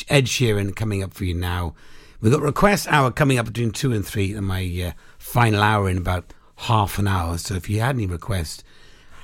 Ed 0.08 0.26
Sheeran 0.26 0.74
coming 0.76 1.02
up 1.02 1.12
for 1.12 1.24
you 1.24 1.34
now. 1.34 1.74
We've 2.20 2.32
got 2.32 2.42
request 2.42 2.86
hour 2.88 3.10
coming 3.10 3.38
up 3.38 3.46
between 3.46 3.72
two 3.72 3.92
and 3.92 4.06
three, 4.06 4.34
and 4.34 4.46
my 4.46 4.62
uh, 4.86 4.92
final 5.18 5.62
hour 5.62 5.88
in 5.88 5.96
about 5.96 6.32
half 6.56 6.98
an 6.98 7.08
hour. 7.08 7.38
So 7.38 7.54
if 7.54 7.68
you 7.68 7.80
had 7.80 7.96
any 7.96 8.06
requests, 8.06 8.62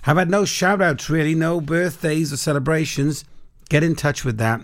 have 0.02 0.16
had 0.16 0.30
no 0.30 0.44
shout 0.44 0.80
outs 0.80 1.10
really, 1.10 1.34
no 1.34 1.60
birthdays 1.60 2.32
or 2.32 2.36
celebrations, 2.36 3.24
get 3.68 3.84
in 3.84 3.94
touch 3.94 4.24
with 4.24 4.38
that, 4.38 4.62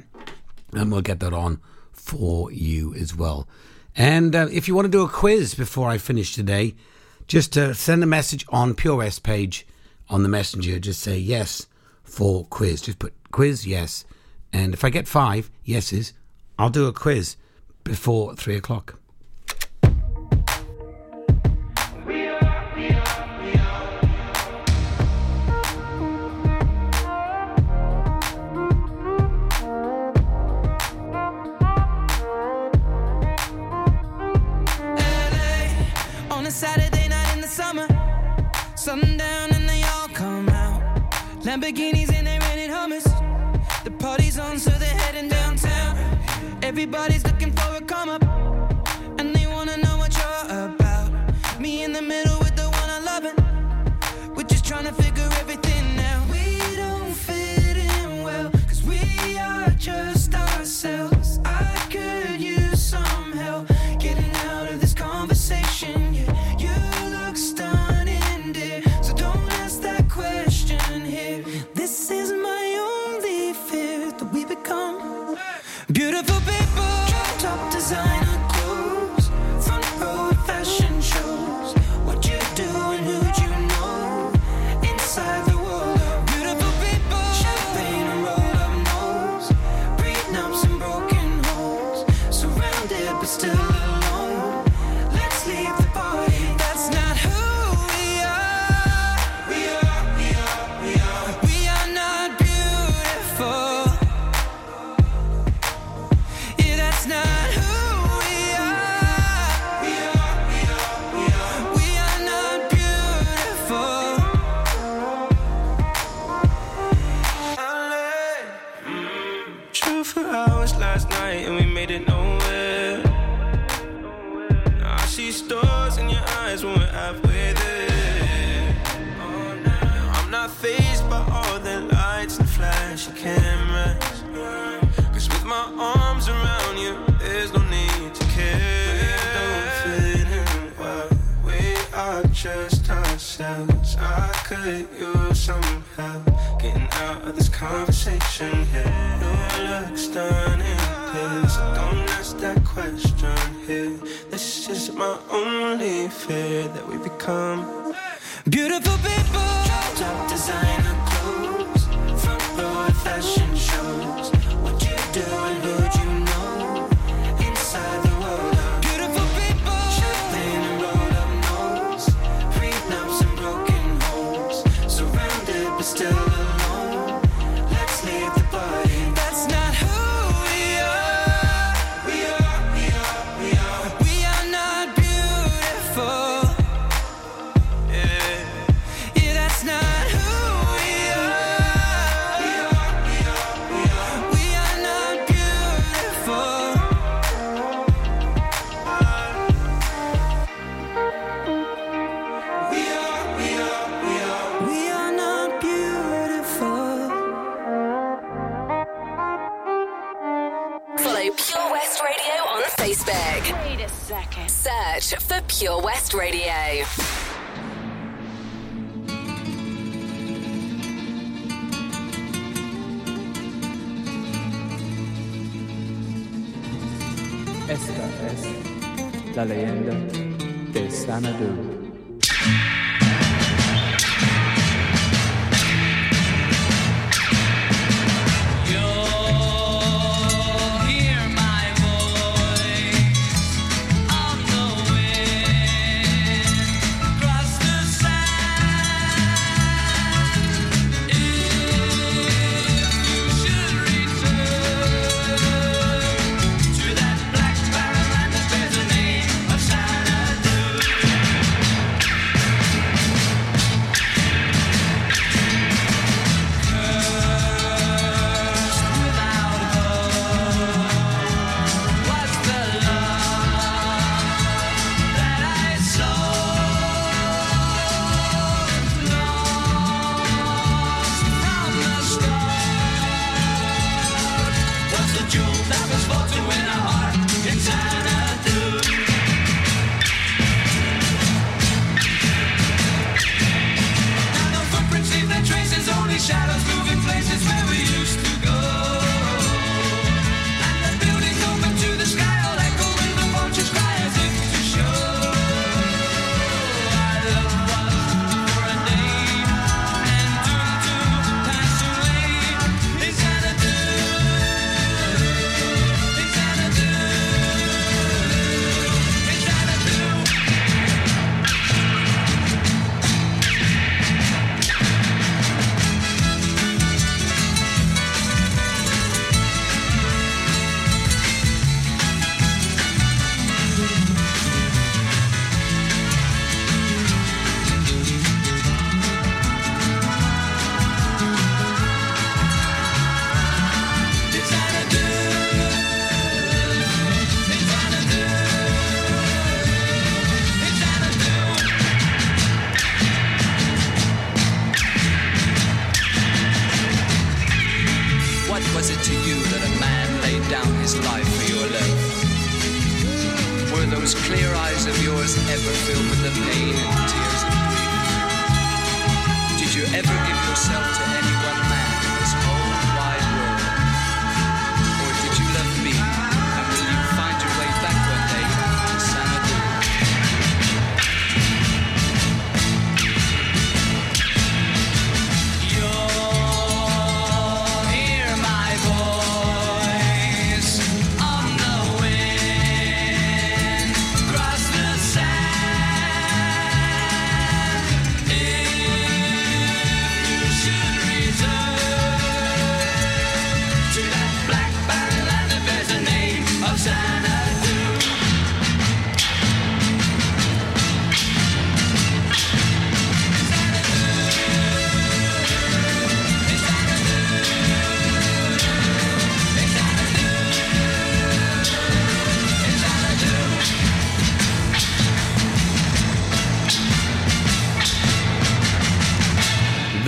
and 0.72 0.90
we'll 0.90 1.02
get 1.02 1.20
that 1.20 1.34
on 1.34 1.60
for 1.92 2.50
you 2.50 2.94
as 2.94 3.14
well. 3.14 3.46
And 3.94 4.34
uh, 4.34 4.48
if 4.50 4.66
you 4.66 4.74
want 4.74 4.86
to 4.86 4.90
do 4.90 5.02
a 5.02 5.08
quiz 5.08 5.54
before 5.54 5.90
I 5.90 5.98
finish 5.98 6.34
today, 6.34 6.74
just 7.26 7.52
to 7.54 7.74
send 7.74 8.02
a 8.02 8.06
message 8.06 8.44
on 8.48 8.74
Pure 8.74 8.96
West 8.96 9.22
page 9.22 9.66
on 10.08 10.22
the 10.22 10.28
messenger. 10.28 10.78
Just 10.78 11.00
say 11.00 11.18
yes 11.18 11.66
for 12.02 12.44
quiz. 12.46 12.82
Just 12.82 12.98
put 12.98 13.14
quiz 13.30 13.66
yes. 13.66 14.04
And 14.52 14.74
if 14.74 14.84
I 14.84 14.90
get 14.90 15.08
five 15.08 15.50
yeses, 15.64 16.12
I'll 16.58 16.70
do 16.70 16.86
a 16.86 16.92
quiz 16.92 17.36
before 17.84 18.34
three 18.34 18.56
o'clock. 18.56 18.98
Lamborghinis 41.52 42.10
and 42.14 42.26
they 42.26 42.38
rented 42.38 42.70
Hummers. 42.70 43.04
The 43.84 43.90
party's 43.98 44.38
on, 44.38 44.58
so 44.58 44.70
they're 44.70 44.88
heading 44.88 45.28
downtown. 45.28 45.98
Everybody's 46.62 47.22
looking 47.26 47.52
for 47.52 47.74
a 47.74 47.80
come 47.82 48.08
up, 48.08 48.22
and 49.18 49.36
they 49.36 49.46
wanna 49.46 49.76
know 49.76 49.98
what 49.98 50.16
you're 50.16 50.64
about. 50.64 51.10
Me 51.60 51.84
in 51.84 51.92
the 51.92 52.00
middle 52.00 52.38
with 52.38 52.56
the 52.56 52.70
one 52.80 52.88
I 52.88 53.00
love, 53.00 53.24
and 53.26 54.34
we're 54.34 54.44
just 54.44 54.64
trying 54.64 54.86
to 54.86 54.94
figure 54.94 55.28
everything 55.40 55.98
out. 55.98 56.26
We 56.30 56.74
don't 56.74 57.12
fit 57.12 57.76
in 57.76 58.22
well, 58.22 58.50
cause 58.66 58.82
we 58.82 59.36
are 59.36 59.68
just 59.72 60.34
ourselves. 60.34 61.11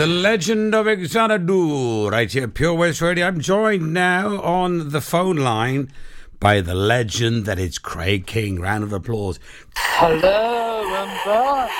The 0.05 0.11
Legend 0.11 0.74
of 0.74 0.86
Xanadu, 0.86 2.11
right 2.11 2.30
here, 2.30 2.46
Pure 2.46 2.74
West 2.74 3.00
Radio. 3.00 3.26
I'm 3.26 3.40
joined 3.40 3.94
now 3.94 4.38
on 4.42 4.90
the 4.90 5.00
phone 5.00 5.36
line 5.36 5.90
by 6.38 6.61
the 6.61 6.74
legend 6.74 7.46
that 7.46 7.59
is 7.59 7.78
Craig 7.78 8.26
King. 8.26 8.61
Round 8.61 8.84
of 8.84 8.92
applause. 8.92 9.40
Hello, 9.74 10.84
I'm 10.94 11.24
back. 11.24 11.70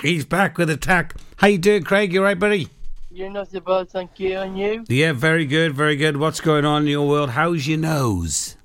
He's 0.00 0.24
back 0.24 0.56
with 0.56 0.70
attack. 0.70 1.14
How 1.36 1.48
you 1.48 1.58
doing, 1.58 1.82
Craig? 1.82 2.14
You 2.14 2.22
right, 2.22 2.38
buddy? 2.38 2.70
You're 3.10 3.28
not 3.28 3.50
so 3.50 3.60
bad, 3.60 3.90
thank 3.90 4.18
you, 4.18 4.38
and 4.38 4.58
you? 4.58 4.86
Yeah, 4.88 5.12
very 5.12 5.44
good, 5.44 5.74
very 5.74 5.96
good. 5.96 6.16
What's 6.16 6.40
going 6.40 6.64
on 6.64 6.84
in 6.84 6.88
your 6.88 7.06
world? 7.06 7.28
How's 7.28 7.68
your 7.68 7.76
nose? 7.76 8.56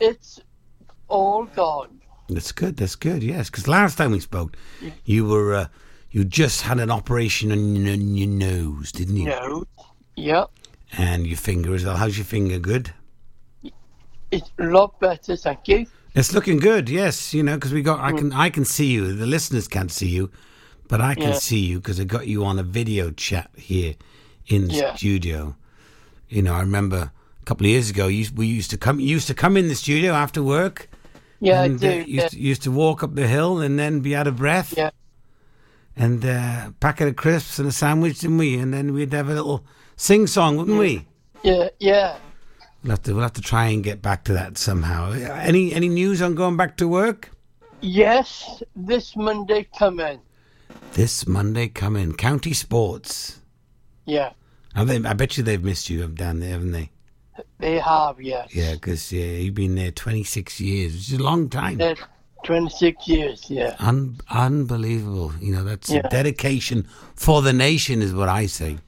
It's 0.00 0.40
all 1.08 1.44
gone. 1.44 2.00
That's 2.30 2.52
good. 2.52 2.78
That's 2.78 2.94
good. 2.96 3.22
Yes, 3.22 3.50
because 3.50 3.68
last 3.68 3.98
time 3.98 4.12
we 4.12 4.20
spoke, 4.20 4.56
you 5.04 5.26
were 5.26 5.54
uh, 5.54 5.66
you 6.10 6.24
just 6.24 6.62
had 6.62 6.80
an 6.80 6.90
operation 6.90 7.52
on 7.52 7.76
your, 8.16 8.28
nose, 8.28 8.92
didn't 8.92 9.16
you? 9.16 9.26
No. 9.26 9.64
Yep. 10.16 10.50
And 10.98 11.26
your 11.26 11.36
finger 11.36 11.74
as 11.74 11.84
well. 11.84 11.96
How's 11.96 12.18
your 12.18 12.24
finger? 12.24 12.58
Good. 12.58 12.92
It's 14.30 14.50
a 14.58 14.64
lot 14.64 14.98
better, 15.00 15.36
thank 15.36 15.68
you. 15.68 15.86
It's 16.14 16.32
looking 16.32 16.58
good. 16.58 16.88
Yes, 16.88 17.32
you 17.32 17.42
know, 17.42 17.54
because 17.54 17.72
we 17.72 17.82
got. 17.82 18.00
I 18.00 18.12
can. 18.12 18.32
I 18.32 18.50
can 18.50 18.64
see 18.64 18.86
you. 18.86 19.12
The 19.14 19.26
listeners 19.26 19.68
can't 19.68 19.92
see 19.92 20.08
you, 20.08 20.30
but 20.88 21.00
I 21.00 21.14
can 21.14 21.30
Yeah. 21.30 21.38
see 21.38 21.60
you 21.60 21.78
because 21.78 22.00
I 22.00 22.04
got 22.04 22.26
you 22.26 22.44
on 22.44 22.58
a 22.58 22.64
video 22.64 23.12
chat 23.12 23.50
here 23.56 23.94
in 24.48 24.66
the 24.66 24.74
Yeah. 24.74 24.94
studio. 24.96 25.54
You 26.28 26.42
know, 26.42 26.54
I 26.54 26.60
remember 26.60 27.12
a 27.40 27.44
couple 27.44 27.66
of 27.66 27.70
years 27.70 27.90
ago. 27.90 28.08
You, 28.08 28.26
we 28.34 28.46
used 28.46 28.70
to 28.70 28.76
come. 28.76 28.98
You 28.98 29.06
used 29.06 29.28
to 29.28 29.34
come 29.34 29.56
in 29.56 29.68
the 29.68 29.76
studio 29.76 30.12
after 30.12 30.42
work. 30.42 30.88
Yeah, 31.38 31.62
I 31.62 31.64
and, 31.66 31.80
do, 31.80 31.88
uh, 31.88 31.92
used, 31.92 32.34
yeah. 32.34 32.48
used 32.48 32.62
to 32.62 32.72
walk 32.72 33.04
up 33.04 33.14
the 33.14 33.28
hill 33.28 33.60
and 33.60 33.78
then 33.78 34.00
be 34.00 34.16
out 34.16 34.26
of 34.26 34.36
breath. 34.36 34.74
Yeah. 34.76 34.90
And 36.00 36.24
uh, 36.24 36.68
a 36.68 36.74
packet 36.80 37.08
of 37.08 37.16
crisps 37.16 37.58
and 37.58 37.68
a 37.68 37.72
sandwich, 37.72 38.20
didn't 38.20 38.38
we? 38.38 38.56
And 38.58 38.72
then 38.72 38.94
we'd 38.94 39.12
have 39.12 39.28
a 39.28 39.34
little 39.34 39.66
sing 39.96 40.26
song, 40.26 40.56
wouldn't 40.56 40.78
we? 40.78 41.06
Yeah, 41.42 41.68
yeah. 41.78 42.16
We'll 42.82 42.92
have 42.92 43.02
to 43.02 43.12
we'll 43.12 43.22
have 43.22 43.34
to 43.34 43.42
try 43.42 43.66
and 43.66 43.84
get 43.84 44.00
back 44.00 44.24
to 44.24 44.32
that 44.32 44.56
somehow. 44.56 45.12
Any 45.12 45.74
any 45.74 45.90
news 45.90 46.22
on 46.22 46.34
going 46.34 46.56
back 46.56 46.78
to 46.78 46.88
work? 46.88 47.30
Yes, 47.82 48.62
this 48.74 49.14
Monday 49.14 49.68
coming. 49.78 50.20
This 50.94 51.26
Monday 51.26 51.68
coming. 51.68 52.14
County 52.14 52.54
Sports. 52.54 53.40
Yeah, 54.06 54.32
they, 54.74 54.96
I 54.96 55.12
bet 55.12 55.36
you 55.36 55.44
they've 55.44 55.62
missed 55.62 55.90
you 55.90 56.06
down 56.08 56.40
there, 56.40 56.52
haven't 56.52 56.72
they? 56.72 56.90
they 57.58 57.78
have, 57.78 58.20
yes. 58.20 58.54
Yeah, 58.54 58.72
because 58.72 59.12
yeah, 59.12 59.24
you've 59.24 59.54
been 59.54 59.74
there 59.74 59.90
26 59.90 60.60
years, 60.60 60.92
which 60.94 61.12
is 61.12 61.20
a 61.20 61.22
long 61.22 61.50
time. 61.50 61.76
They're 61.76 61.96
26 62.44 63.08
years, 63.08 63.50
yeah. 63.50 63.76
Un- 63.78 64.18
unbelievable. 64.30 65.32
You 65.40 65.52
know, 65.54 65.64
that's 65.64 65.90
Yeah. 65.90 66.00
a 66.04 66.08
dedication 66.08 66.86
for 67.14 67.42
the 67.42 67.52
nation, 67.52 68.02
is 68.02 68.12
what 68.14 68.28
I 68.28 68.46
say. 68.46 68.78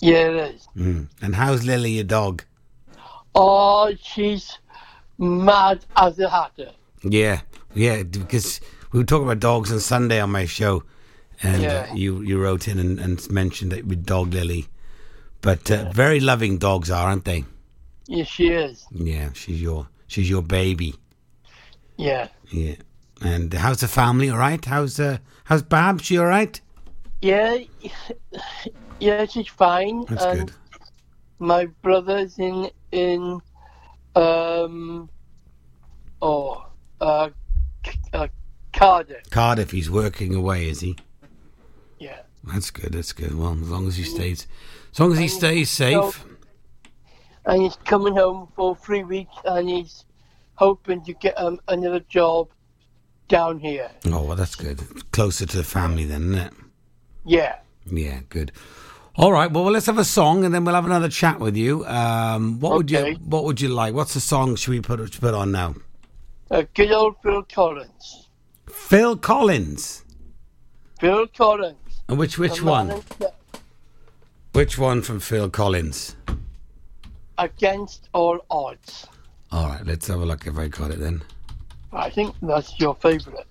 Yeah, 0.00 0.28
it 0.30 0.54
is. 0.54 0.68
Mm. 0.76 1.08
And 1.22 1.34
how's 1.36 1.64
Lily, 1.64 1.92
your 1.92 2.04
dog? 2.04 2.44
Oh, 3.34 3.92
she's 4.02 4.58
mad 5.18 5.84
as 5.96 6.18
a 6.18 6.28
hatter. 6.28 6.70
Yeah, 7.02 7.40
yeah, 7.74 8.02
because 8.02 8.60
we 8.92 8.98
were 9.00 9.04
talking 9.04 9.26
about 9.26 9.40
dogs 9.40 9.70
on 9.72 9.80
Sunday 9.80 10.20
on 10.20 10.30
my 10.30 10.46
show, 10.46 10.82
and 11.42 11.62
Yeah. 11.62 11.86
uh, 11.90 11.94
you 11.94 12.20
you 12.22 12.38
wrote 12.40 12.66
in 12.68 12.78
and, 12.78 12.98
and 12.98 13.30
mentioned 13.30 13.72
it 13.72 13.86
with 13.86 14.04
dog 14.06 14.32
Lily. 14.32 14.66
But 15.42 15.70
uh, 15.70 15.90
very 15.92 16.18
loving 16.20 16.58
dogs 16.58 16.90
are, 16.90 17.08
aren't 17.08 17.24
they? 17.24 17.44
Yes, 18.08 18.28
she 18.28 18.48
is. 18.48 18.86
Yeah, 18.90 19.30
she's 19.34 19.60
your 19.60 19.88
she's 20.06 20.30
your 20.30 20.42
baby. 20.42 20.94
Yeah. 21.96 22.28
Yeah. 22.50 22.74
And 23.22 23.52
how's 23.54 23.80
the 23.80 23.88
family? 23.88 24.30
All 24.30 24.38
right? 24.38 24.62
How's 24.64 25.00
uh, 25.00 25.18
how's 25.44 25.62
Bab? 25.62 26.00
She 26.02 26.18
all 26.18 26.26
right? 26.26 26.60
Yeah, 27.22 27.58
yeah, 29.00 29.24
she's 29.26 29.48
fine. 29.48 30.04
That's 30.04 30.24
and 30.24 30.38
good. 30.40 30.52
My 31.38 31.66
brother's 31.82 32.38
in 32.38 32.70
in 32.92 33.40
um 34.14 35.08
oh 36.20 36.66
uh, 37.00 37.30
uh 38.12 38.28
Cardiff. 38.72 39.30
Cardiff. 39.30 39.70
He's 39.70 39.90
working 39.90 40.34
away, 40.34 40.68
is 40.68 40.80
he? 40.80 40.96
Yeah. 41.98 42.20
That's 42.44 42.70
good. 42.70 42.92
That's 42.92 43.12
good. 43.12 43.36
Well, 43.36 43.52
as 43.52 43.70
long 43.70 43.88
as 43.88 43.96
he 43.96 44.04
stays, 44.04 44.46
as 44.92 45.00
long 45.00 45.12
as 45.12 45.18
he 45.18 45.28
stays 45.28 45.70
safe. 45.70 46.24
and 47.46 47.62
he's 47.62 47.76
coming 47.86 48.14
home 48.14 48.48
for 48.54 48.76
three 48.76 49.04
weeks, 49.04 49.34
and 49.44 49.68
he's 49.68 50.04
hoping 50.56 51.02
to 51.04 51.12
get 51.14 51.38
um, 51.38 51.60
another 51.68 52.00
job 52.00 52.48
down 53.28 53.58
here. 53.58 53.90
Oh, 54.06 54.22
well, 54.22 54.36
that's 54.36 54.54
good. 54.54 54.80
Closer 55.12 55.46
to 55.46 55.56
the 55.56 55.64
family, 55.64 56.04
then, 56.04 56.34
isn't 56.34 56.38
it? 56.38 56.52
Yeah. 57.24 57.56
Yeah, 57.86 58.20
good. 58.28 58.52
All 59.16 59.32
right. 59.32 59.50
Well, 59.50 59.64
let's 59.64 59.86
have 59.86 59.98
a 59.98 60.04
song, 60.04 60.44
and 60.44 60.54
then 60.54 60.64
we'll 60.64 60.74
have 60.74 60.84
another 60.84 61.08
chat 61.08 61.40
with 61.40 61.56
you. 61.56 61.86
Um, 61.86 62.60
what 62.60 62.74
would 62.76 62.90
you 62.90 62.98
Okay. 62.98 63.14
What 63.14 63.44
would 63.44 63.60
you 63.60 63.68
like? 63.68 63.94
What's 63.94 64.14
the 64.14 64.20
song? 64.20 64.56
Should 64.56 64.70
we 64.70 64.80
put 64.80 65.20
put 65.20 65.34
on 65.34 65.52
now? 65.52 65.74
Uh, 66.50 66.64
good 66.74 66.92
old 66.92 67.16
Phil 67.22 67.42
Collins. 67.42 68.28
Phil 68.66 69.16
Collins. 69.16 70.04
Phil 71.00 71.26
Collins. 71.28 71.76
And 72.08 72.18
which 72.18 72.38
which 72.38 72.58
The 72.58 72.64
one? 72.64 73.02
Which 74.52 74.78
one 74.78 75.02
from 75.02 75.20
Phil 75.20 75.50
Collins? 75.50 76.16
Against 77.38 78.08
all 78.12 78.38
odds. 78.50 79.06
All 79.52 79.68
right. 79.68 79.84
Let's 79.86 80.06
have 80.08 80.20
a 80.20 80.26
look 80.26 80.46
if 80.46 80.56
I 80.58 80.68
got 80.68 80.90
it 80.90 81.00
then. 81.00 81.22
I 81.92 82.10
think 82.10 82.34
that's 82.42 82.78
your 82.78 82.94
favourite. 82.94 83.46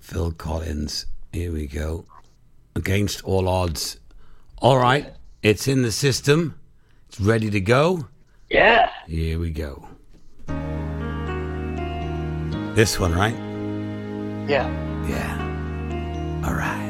Phil 0.00 0.32
Collins. 0.32 1.06
Here 1.32 1.52
we 1.52 1.66
go. 1.66 2.04
Against 2.76 3.24
all 3.24 3.48
odds. 3.48 3.98
All 4.58 4.78
right. 4.78 5.12
It's 5.42 5.66
in 5.66 5.82
the 5.82 5.92
system. 5.92 6.58
It's 7.08 7.20
ready 7.20 7.50
to 7.50 7.60
go. 7.60 8.06
Yeah. 8.50 8.90
Here 9.06 9.38
we 9.38 9.50
go. 9.50 9.88
This 12.74 12.98
one, 12.98 13.14
right? 13.14 13.34
Yeah. 14.48 14.68
Yeah. 15.08 16.42
All 16.44 16.54
right. 16.54 16.84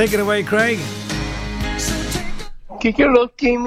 Take 0.00 0.14
it 0.14 0.20
away, 0.20 0.42
Craig. 0.42 0.78
Take 2.80 3.00
a 3.00 3.04
look 3.04 3.44
at 3.44 3.58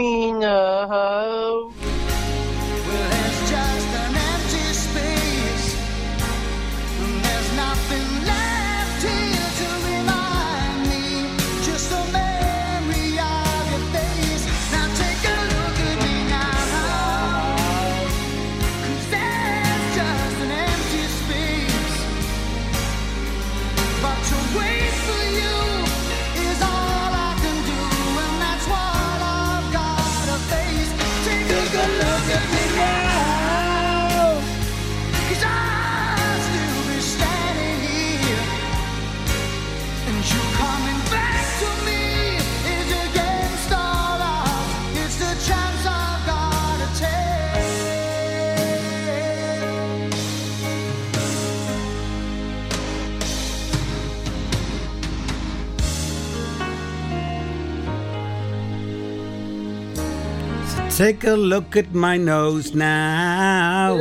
take 61.04 61.24
a 61.26 61.34
look 61.34 61.76
at 61.76 61.94
my 61.94 62.16
nose 62.18 62.74
now. 62.74 63.98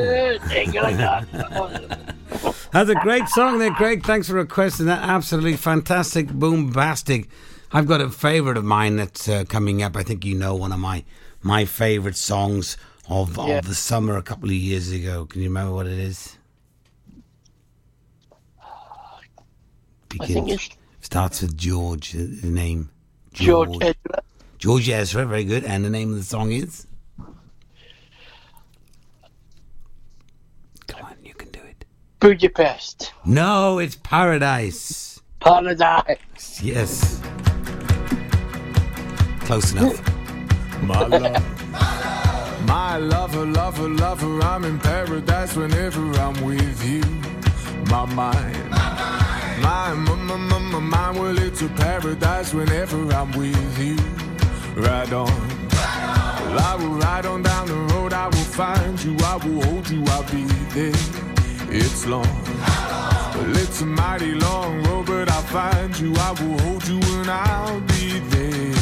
Take 0.48 0.74
it 0.74 0.82
like 0.82 0.96
that. 0.98 1.26
That's 2.72 2.88
a 2.90 2.94
great 2.94 3.28
song 3.28 3.59
there, 3.59 3.72
Craig. 3.72 4.05
Thanks 4.05 4.28
for 4.28 4.34
requesting 4.34 4.86
that. 4.86 5.03
Absolutely 5.03 5.57
fantastic, 5.57 6.28
boombastic. 6.28 7.28
I've 7.72 7.86
got 7.88 8.00
a 8.00 8.09
favourite 8.09 8.57
of 8.57 8.64
mine 8.64 8.96
that's 8.96 9.28
uh, 9.28 9.44
coming 9.48 9.82
up. 9.82 9.96
I 9.96 10.03
think 10.05 10.24
you 10.24 10.34
know 10.36 10.55
one 10.55 10.72
of 10.72 10.78
my 10.78 11.05
my 11.42 11.64
favourite 11.64 12.16
songs 12.16 12.76
of, 13.09 13.36
Yeah. 13.36 13.59
of 13.59 13.66
the 13.66 13.74
summer 13.74 14.16
a 14.16 14.22
couple 14.22 14.48
of 14.48 14.55
years 14.55 14.92
ago. 14.92 15.26
Can 15.26 15.40
you 15.42 15.48
remember 15.48 15.74
what 15.74 15.86
it 15.88 15.98
is? 15.98 16.38
I 20.20 20.26
think 20.26 20.46
Begins- 20.46 20.68
starts 21.00 21.42
with 21.42 21.57
George. 21.57 22.14
uh, 22.14 22.18
The 22.42 22.48
name 22.50 22.90
George 23.32 23.74
Ezra. 23.80 24.22
George 24.59 24.88
Ezra. 24.88 25.26
Very 25.26 25.44
good. 25.44 25.64
And 25.64 25.84
the 25.84 25.90
name 25.90 26.11
of 26.12 26.16
the 26.18 26.22
song 26.24 26.53
is. 26.53 26.86
Budapest. 32.23 33.12
No, 33.27 33.81
it's 33.81 33.97
Paradise. 33.97 35.20
Paradise. 35.41 36.62
Yes. 36.62 37.20
Close 39.41 39.73
enough. 39.73 40.01
My 40.85 41.05
love. 41.05 42.64
My 42.64 42.97
lover, 42.97 43.45
lover, 43.45 43.89
lover, 43.89 44.41
I'm 44.41 44.64
in 44.64 44.79
paradise 44.79 45.57
whenever 45.57 46.12
I'm 46.20 46.41
with 46.45 46.89
you. 46.89 47.03
My 47.91 48.07
mind. 48.07 48.70
My, 48.70 49.93
my, 49.93 50.14
my, 50.14 50.37
my, 50.37 50.59
my 50.59 50.79
mind, 50.79 51.18
well, 51.18 51.37
it's 51.37 51.61
a 51.62 51.68
paradise 51.70 52.55
whenever 52.55 53.12
I'm 53.12 53.33
with 53.33 53.79
you. 53.81 53.97
Ride 54.81 55.12
on. 55.12 55.27
Well, 55.27 56.61
I 56.61 56.77
will 56.79 57.01
ride 57.01 57.27
on 57.27 57.43
down 57.43 57.66
the 57.66 57.75
road, 57.75 58.12
I 58.12 58.27
will 58.27 58.37
find 58.37 59.03
you, 59.03 59.16
I 59.25 59.37
will 59.45 59.61
hold 59.64 59.91
you, 59.91 60.05
I'll 60.07 60.23
be 60.31 60.45
there. 60.70 61.32
It's 61.75 62.05
long. 62.05 62.27
Well, 63.35 63.57
it's 63.57 63.81
a 63.81 63.87
mighty 63.87 64.35
long 64.35 64.83
road, 64.83 65.07
but 65.07 65.31
I'll 65.31 65.41
find 65.43 65.99
you, 65.99 66.12
I 66.16 66.33
will 66.33 66.59
hold 66.61 66.87
you, 66.87 67.01
and 67.01 67.31
I'll 67.31 67.81
be 67.81 68.18
there. 68.18 68.75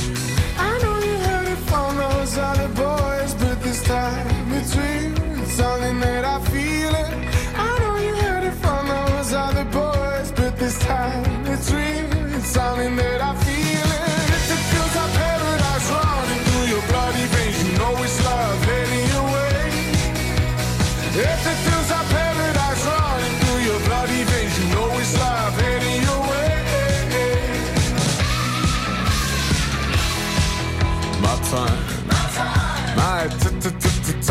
I 0.59 0.76
know 0.82 0.99
you 0.99 1.16
heard 1.28 1.47
it 1.47 1.62
from 1.70 1.97
those 1.97 2.36
other 2.36 2.66
boys, 2.68 3.34
but 3.34 3.62
this 3.62 3.80
time 3.84 4.53
it's 4.53 4.74
real. 4.74 5.41
It's 5.41 5.53
something 5.53 6.01
that 6.01 6.24
I 6.24 6.41
feel 6.47 6.93
it. 7.05 7.14
I 7.55 7.78
know 7.78 7.97
you 8.07 8.14
heard 8.16 8.43
it 8.51 8.55
from 8.55 8.88
those 8.88 9.32
other 9.34 9.66
boys, 9.66 10.32
but 10.32 10.57
this 10.57 10.76
time 10.80 11.47
it's 11.47 11.70
real. 11.70 12.34
It's 12.34 12.49
something 12.49 12.97
that 12.97 13.20
I 13.20 13.39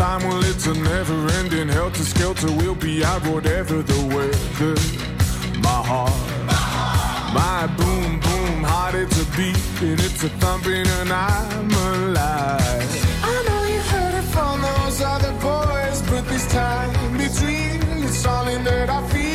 time, 0.00 0.22
well, 0.26 0.42
it's 0.44 0.66
a 0.66 0.72
never 0.72 1.18
ending 1.40 1.68
helter 1.68 2.04
skelter. 2.04 2.50
We'll 2.60 2.74
be 2.90 3.04
out 3.04 3.22
whatever 3.26 3.82
the 3.82 4.00
weather. 4.14 4.76
My 5.60 5.80
heart, 5.90 6.20
my 7.40 7.60
boom 7.78 8.18
boom 8.24 8.62
heart, 8.64 8.94
it's 8.94 9.18
a 9.24 9.26
beat 9.36 9.60
and 9.88 10.00
it's 10.06 10.22
a 10.24 10.30
thumping, 10.40 10.86
and 10.98 11.10
I'm 11.12 11.70
alive. 11.92 12.90
I 13.32 13.36
know 13.46 13.62
you 13.72 13.80
heard 13.92 14.14
it 14.20 14.28
from 14.34 14.54
those 14.68 15.02
other 15.02 15.34
boys, 15.48 15.98
but 16.10 16.24
this 16.32 16.46
time 16.50 16.90
real. 17.18 18.04
It's 18.04 18.16
something 18.16 18.64
that 18.64 18.88
I 18.88 19.06
feel 19.08 19.29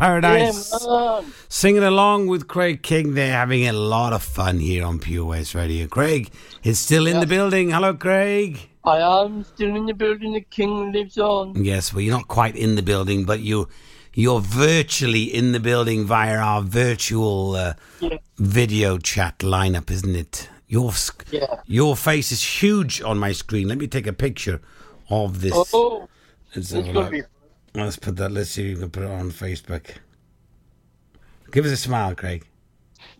Paradise. 0.00 0.72
Yeah. 0.82 1.22
Singing 1.50 1.82
along 1.82 2.26
with 2.28 2.48
Craig 2.48 2.82
King. 2.82 3.12
They're 3.12 3.32
having 3.32 3.68
a 3.68 3.74
lot 3.74 4.14
of 4.14 4.22
fun 4.22 4.58
here 4.58 4.82
on 4.86 4.98
Pure 4.98 5.26
West 5.26 5.54
Radio. 5.54 5.86
Craig 5.86 6.30
is 6.64 6.78
still 6.78 7.06
in 7.06 7.20
the 7.20 7.26
building. 7.26 7.70
Hello, 7.70 7.92
Craig. 7.92 8.70
I 8.82 8.96
am 9.00 9.44
still 9.44 9.76
in 9.76 9.84
the 9.84 9.92
building. 9.92 10.32
The 10.32 10.40
king 10.40 10.90
lives 10.92 11.18
on. 11.18 11.62
Yes, 11.62 11.92
well, 11.92 12.00
you're 12.00 12.16
not 12.16 12.28
quite 12.28 12.56
in 12.56 12.76
the 12.76 12.82
building, 12.82 13.26
but 13.26 13.40
you 13.40 13.68
you're 14.14 14.40
virtually 14.40 15.24
in 15.24 15.52
the 15.52 15.60
building 15.60 16.06
via 16.06 16.38
our 16.38 16.62
virtual 16.62 17.54
uh, 17.54 17.74
Yeah. 18.00 18.16
video 18.38 18.96
chat 18.96 19.40
lineup, 19.40 19.90
isn't 19.90 20.16
it? 20.16 20.48
Your 20.66 20.92
your 21.66 21.94
face 21.94 22.32
is 22.32 22.42
huge 22.62 23.02
on 23.02 23.18
my 23.18 23.32
screen. 23.32 23.68
Let 23.68 23.76
me 23.76 23.86
take 23.86 24.06
a 24.06 24.14
picture 24.14 24.62
of 25.10 25.42
this. 25.42 25.52
Oh, 25.74 26.08
it's 26.54 26.72
gonna 26.72 27.10
be. 27.10 27.22
Let's 27.74 27.96
put 27.96 28.16
that. 28.16 28.32
Let's 28.32 28.50
see 28.50 28.72
if 28.72 28.78
we 28.78 28.82
can 28.82 28.90
put 28.90 29.04
it 29.04 29.10
on 29.10 29.30
Facebook. 29.30 29.96
Give 31.52 31.64
us 31.64 31.72
a 31.72 31.76
smile, 31.76 32.14
Craig. 32.14 32.46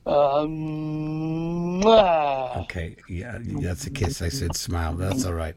Um, 0.07 1.81
mwah. 1.83 2.63
Okay, 2.63 2.97
yeah, 3.09 3.39
that's 3.41 3.87
a 3.87 3.91
kiss. 3.91 4.23
I 4.23 4.29
said 4.29 4.57
smile. 4.57 4.95
That's 4.95 5.25
all 5.25 5.35
right. 5.35 5.55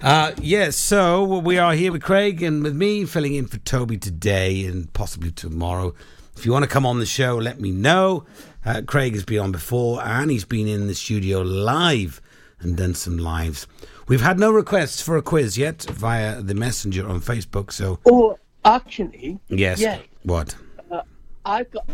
Uh, 0.00 0.32
yes, 0.40 0.76
so 0.76 1.38
we 1.38 1.58
are 1.58 1.74
here 1.74 1.92
with 1.92 2.02
Craig 2.02 2.42
and 2.42 2.62
with 2.62 2.76
me, 2.76 3.04
filling 3.04 3.34
in 3.34 3.46
for 3.46 3.58
Toby 3.58 3.98
today 3.98 4.64
and 4.66 4.92
possibly 4.92 5.30
tomorrow. 5.30 5.94
If 6.36 6.46
you 6.46 6.52
want 6.52 6.64
to 6.64 6.68
come 6.68 6.86
on 6.86 6.98
the 6.98 7.06
show, 7.06 7.36
let 7.36 7.60
me 7.60 7.70
know. 7.70 8.24
Uh, 8.64 8.82
Craig 8.86 9.14
has 9.14 9.24
been 9.24 9.40
on 9.40 9.52
before 9.52 10.02
and 10.02 10.30
he's 10.30 10.44
been 10.44 10.68
in 10.68 10.86
the 10.86 10.94
studio 10.94 11.40
live 11.42 12.20
and 12.60 12.76
done 12.76 12.94
some 12.94 13.18
lives. 13.18 13.66
We've 14.12 14.20
had 14.20 14.38
no 14.38 14.52
requests 14.52 15.00
for 15.00 15.16
a 15.16 15.22
quiz 15.22 15.56
yet 15.56 15.84
via 15.84 16.42
the 16.42 16.54
messenger 16.54 17.08
on 17.08 17.22
Facebook. 17.22 17.72
So 17.72 17.98
Oh, 18.04 18.38
actually, 18.62 19.38
yes, 19.48 19.80
Yeah. 19.80 20.00
what 20.22 20.54
uh, 20.90 21.00
I 21.46 21.64
got, 21.64 21.88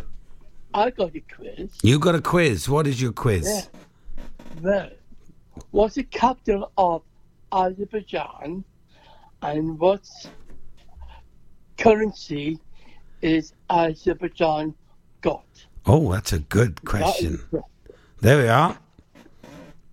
I 0.75 0.91
got 0.91 1.15
a 1.15 1.21
quiz. 1.21 1.71
you 1.81 2.01
got 2.01 2.17
a 2.17 2.21
quiz? 2.21 2.69
What 2.69 2.89
is 2.89 3.01
your 3.01 3.13
quiz? 3.13 3.47
Yeah. 3.47 4.25
Well, 4.61 4.91
what's 5.71 5.95
the 5.95 6.03
capital 6.03 6.73
of 6.77 7.03
Azerbaijan, 7.53 8.65
and 9.43 9.79
what 9.79 10.03
currency 11.77 12.59
is 13.23 13.53
Azerbaijan 13.71 14.75
got? 15.21 15.47
Oh, 15.87 16.11
that's 16.11 16.33
a 16.33 16.41
good 16.41 16.85
question. 16.85 17.39
There 18.21 18.39
we 18.39 18.49
are. 18.49 18.77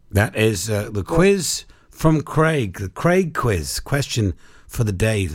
That 0.09 0.35
is 0.35 0.71
uh, 0.71 0.89
the 0.91 1.03
quiz 1.03 1.65
from 1.95 2.21
Craig, 2.21 2.77
the 2.79 2.89
Craig 2.89 3.33
quiz 3.33 3.79
question 3.79 4.33
for 4.67 4.83
the 4.83 4.91
day. 4.91 5.29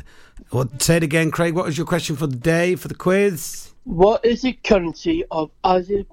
What? 0.51 0.83
Say 0.83 0.97
it 0.99 1.03
again, 1.03 1.31
Craig. 1.31 1.55
What 1.55 1.65
was 1.67 1.77
your 1.79 1.87
question 1.87 2.17
for 2.17 2.27
the 2.27 2.37
day 2.37 2.77
for 2.77 2.89
the 2.89 2.95
quiz? 2.95 3.73
What 3.85 4.25
is 4.25 4.43
the 4.43 4.53
currency 4.53 5.25
of 5.31 5.51
Azer- 5.65 6.07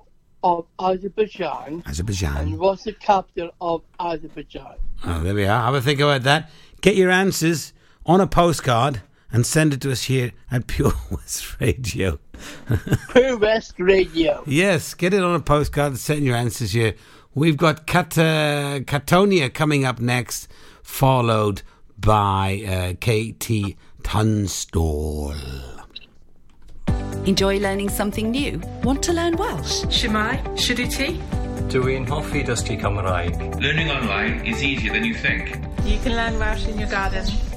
of 0.43 0.66
Azerbaijan, 0.80 1.84
Azerbaijan. 1.86 2.38
and 2.38 2.60
what's 2.60 2.84
the 2.84 2.93
capital 2.93 3.52
of 3.60 3.82
Azerbaijan? 4.00 4.76
Oh, 5.06 5.22
there 5.22 5.34
we 5.34 5.45
are. 5.45 5.62
Have 5.64 5.74
a 5.74 5.82
think 5.82 6.00
about 6.00 6.24
that. 6.24 6.50
Get 6.82 6.95
your 6.95 7.10
answers 7.12 7.74
on 8.06 8.22
a 8.22 8.28
postcard 8.28 9.02
and 9.32 9.45
send 9.45 9.74
it 9.74 9.82
to 9.82 9.91
us 9.91 10.04
here 10.04 10.32
at 10.52 10.68
Pure 10.68 10.93
West 11.12 11.60
Radio. 11.60 12.20
Pure 13.12 13.38
West 13.39 13.74
Radio. 13.80 14.43
Yes, 14.48 14.93
get 14.93 15.14
it 15.14 15.24
on 15.24 15.36
a 15.36 15.39
postcard 15.41 15.93
and 15.93 16.00
send 16.00 16.24
your 16.24 16.36
answers 16.36 16.72
here. 16.72 16.93
We've 17.38 17.56
got 17.56 17.86
Cat- 17.86 18.18
uh, 18.18 18.80
Catonia 18.80 19.54
coming 19.54 19.86
up 19.86 20.00
next, 20.00 20.48
followed 20.82 21.62
by 21.96 22.64
uh, 22.68 22.94
KT 22.96 23.78
Tunstall. 24.02 25.36
Enjoy 27.28 27.60
learning 27.60 27.90
something 27.90 28.32
new? 28.32 28.60
Want 28.82 29.04
to 29.04 29.14
learn 29.14 29.38
Welsh? 29.38 29.84
Shwmae, 29.84 30.42
Shuduti. 30.58 31.22
Dwi'n 31.70 32.08
hoffi 32.08 32.44
dysgu 32.44 32.80
Cymraeg. 32.82 33.62
Learning 33.62 33.92
online 33.92 34.44
is 34.44 34.64
easier 34.64 34.92
than 34.92 35.06
you 35.06 35.14
think. 35.14 35.58
You 35.86 36.00
can 36.00 36.16
learn 36.16 36.40
Welsh 36.40 36.66
in 36.66 36.80
your 36.80 36.90
garden. 36.90 37.24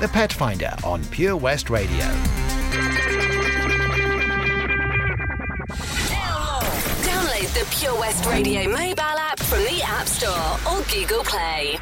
The 0.00 0.06
Pet 0.06 0.32
Finder 0.32 0.72
on 0.84 1.04
Pure 1.06 1.38
West 1.38 1.70
Radio. 1.70 2.04
Download 7.02 7.54
the 7.54 7.66
Pure 7.76 7.98
West 7.98 8.24
Radio 8.26 8.68
mobile 8.70 9.00
app 9.00 9.40
from 9.40 9.58
the 9.64 9.82
App 9.82 10.06
Store 10.06 10.72
or 10.72 10.82
Google 10.84 11.24
Play. 11.24 11.80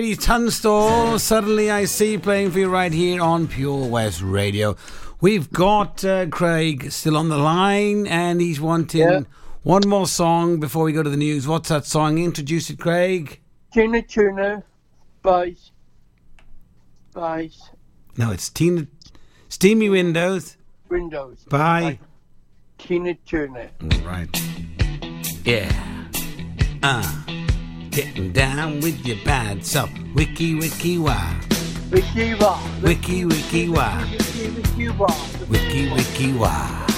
Mercedes 0.00 0.24
Tunstall. 0.24 1.18
Suddenly 1.18 1.70
I 1.70 1.84
see 1.84 2.16
playing 2.16 2.52
for 2.52 2.58
you 2.58 2.70
right 2.70 2.90
here 2.90 3.20
on 3.20 3.46
Pure 3.46 3.88
West 3.88 4.22
Radio. 4.22 4.74
We've 5.20 5.52
got 5.52 6.02
uh, 6.02 6.24
Craig 6.28 6.90
still 6.90 7.18
on 7.18 7.28
the 7.28 7.36
line 7.36 8.06
and 8.06 8.40
he's 8.40 8.62
wanting 8.62 9.02
yeah. 9.02 9.20
one 9.62 9.86
more 9.86 10.06
song 10.06 10.58
before 10.58 10.84
we 10.84 10.94
go 10.94 11.02
to 11.02 11.10
the 11.10 11.18
news. 11.18 11.46
What's 11.46 11.68
that 11.68 11.84
song? 11.84 12.16
Introduce 12.16 12.70
it, 12.70 12.78
Craig. 12.78 13.40
Tina 13.74 14.00
Tuna, 14.00 14.62
bye, 15.20 15.54
bye. 17.12 17.50
No, 18.16 18.30
it's 18.30 18.48
Tina. 18.48 18.86
Steamy 19.50 19.90
Windows. 19.90 20.56
Windows. 20.88 21.44
Bye. 21.50 21.98
Tina 22.78 23.16
Turner. 23.26 23.68
Right. 24.02 24.34
Yeah. 25.44 26.08
Ah. 26.82 27.26
Uh 27.28 27.39
getting 28.00 28.32
down 28.32 28.80
with 28.80 29.04
your 29.06 29.18
bad 29.26 29.62
self. 29.64 29.90
Wiki 30.14 30.54
wiki 30.54 30.96
wah. 30.96 31.34
Wiki 31.90 32.34
wah. 32.34 32.58
Wiki 32.82 33.26
wiki 33.26 33.68
wah. 33.68 34.00
Wiki 34.10 34.48
wiki 34.56 34.88
wah. 34.88 35.14
Wiki 35.50 35.92
wiki 35.92 36.32
wah. 36.32 36.89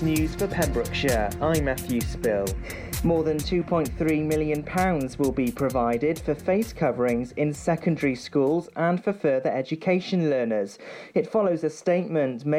Latest 0.00 0.20
news 0.20 0.34
for 0.36 0.46
Pembrokeshire, 0.46 1.28
I'm 1.40 1.64
Matthew 1.64 2.00
Spill. 2.00 2.46
More 3.02 3.24
than 3.24 3.38
£2.3 3.38 4.24
million 4.24 4.64
will 5.18 5.32
be 5.32 5.50
provided 5.50 6.20
for 6.20 6.34
face 6.34 6.72
coverings 6.72 7.32
in 7.32 7.52
secondary 7.52 8.14
schools 8.14 8.68
and 8.76 9.02
for 9.02 9.12
further 9.12 9.50
education 9.50 10.30
learners. 10.30 10.78
It 11.14 11.28
follows 11.30 11.64
a 11.64 11.70
statement 11.70 12.46
made 12.46 12.56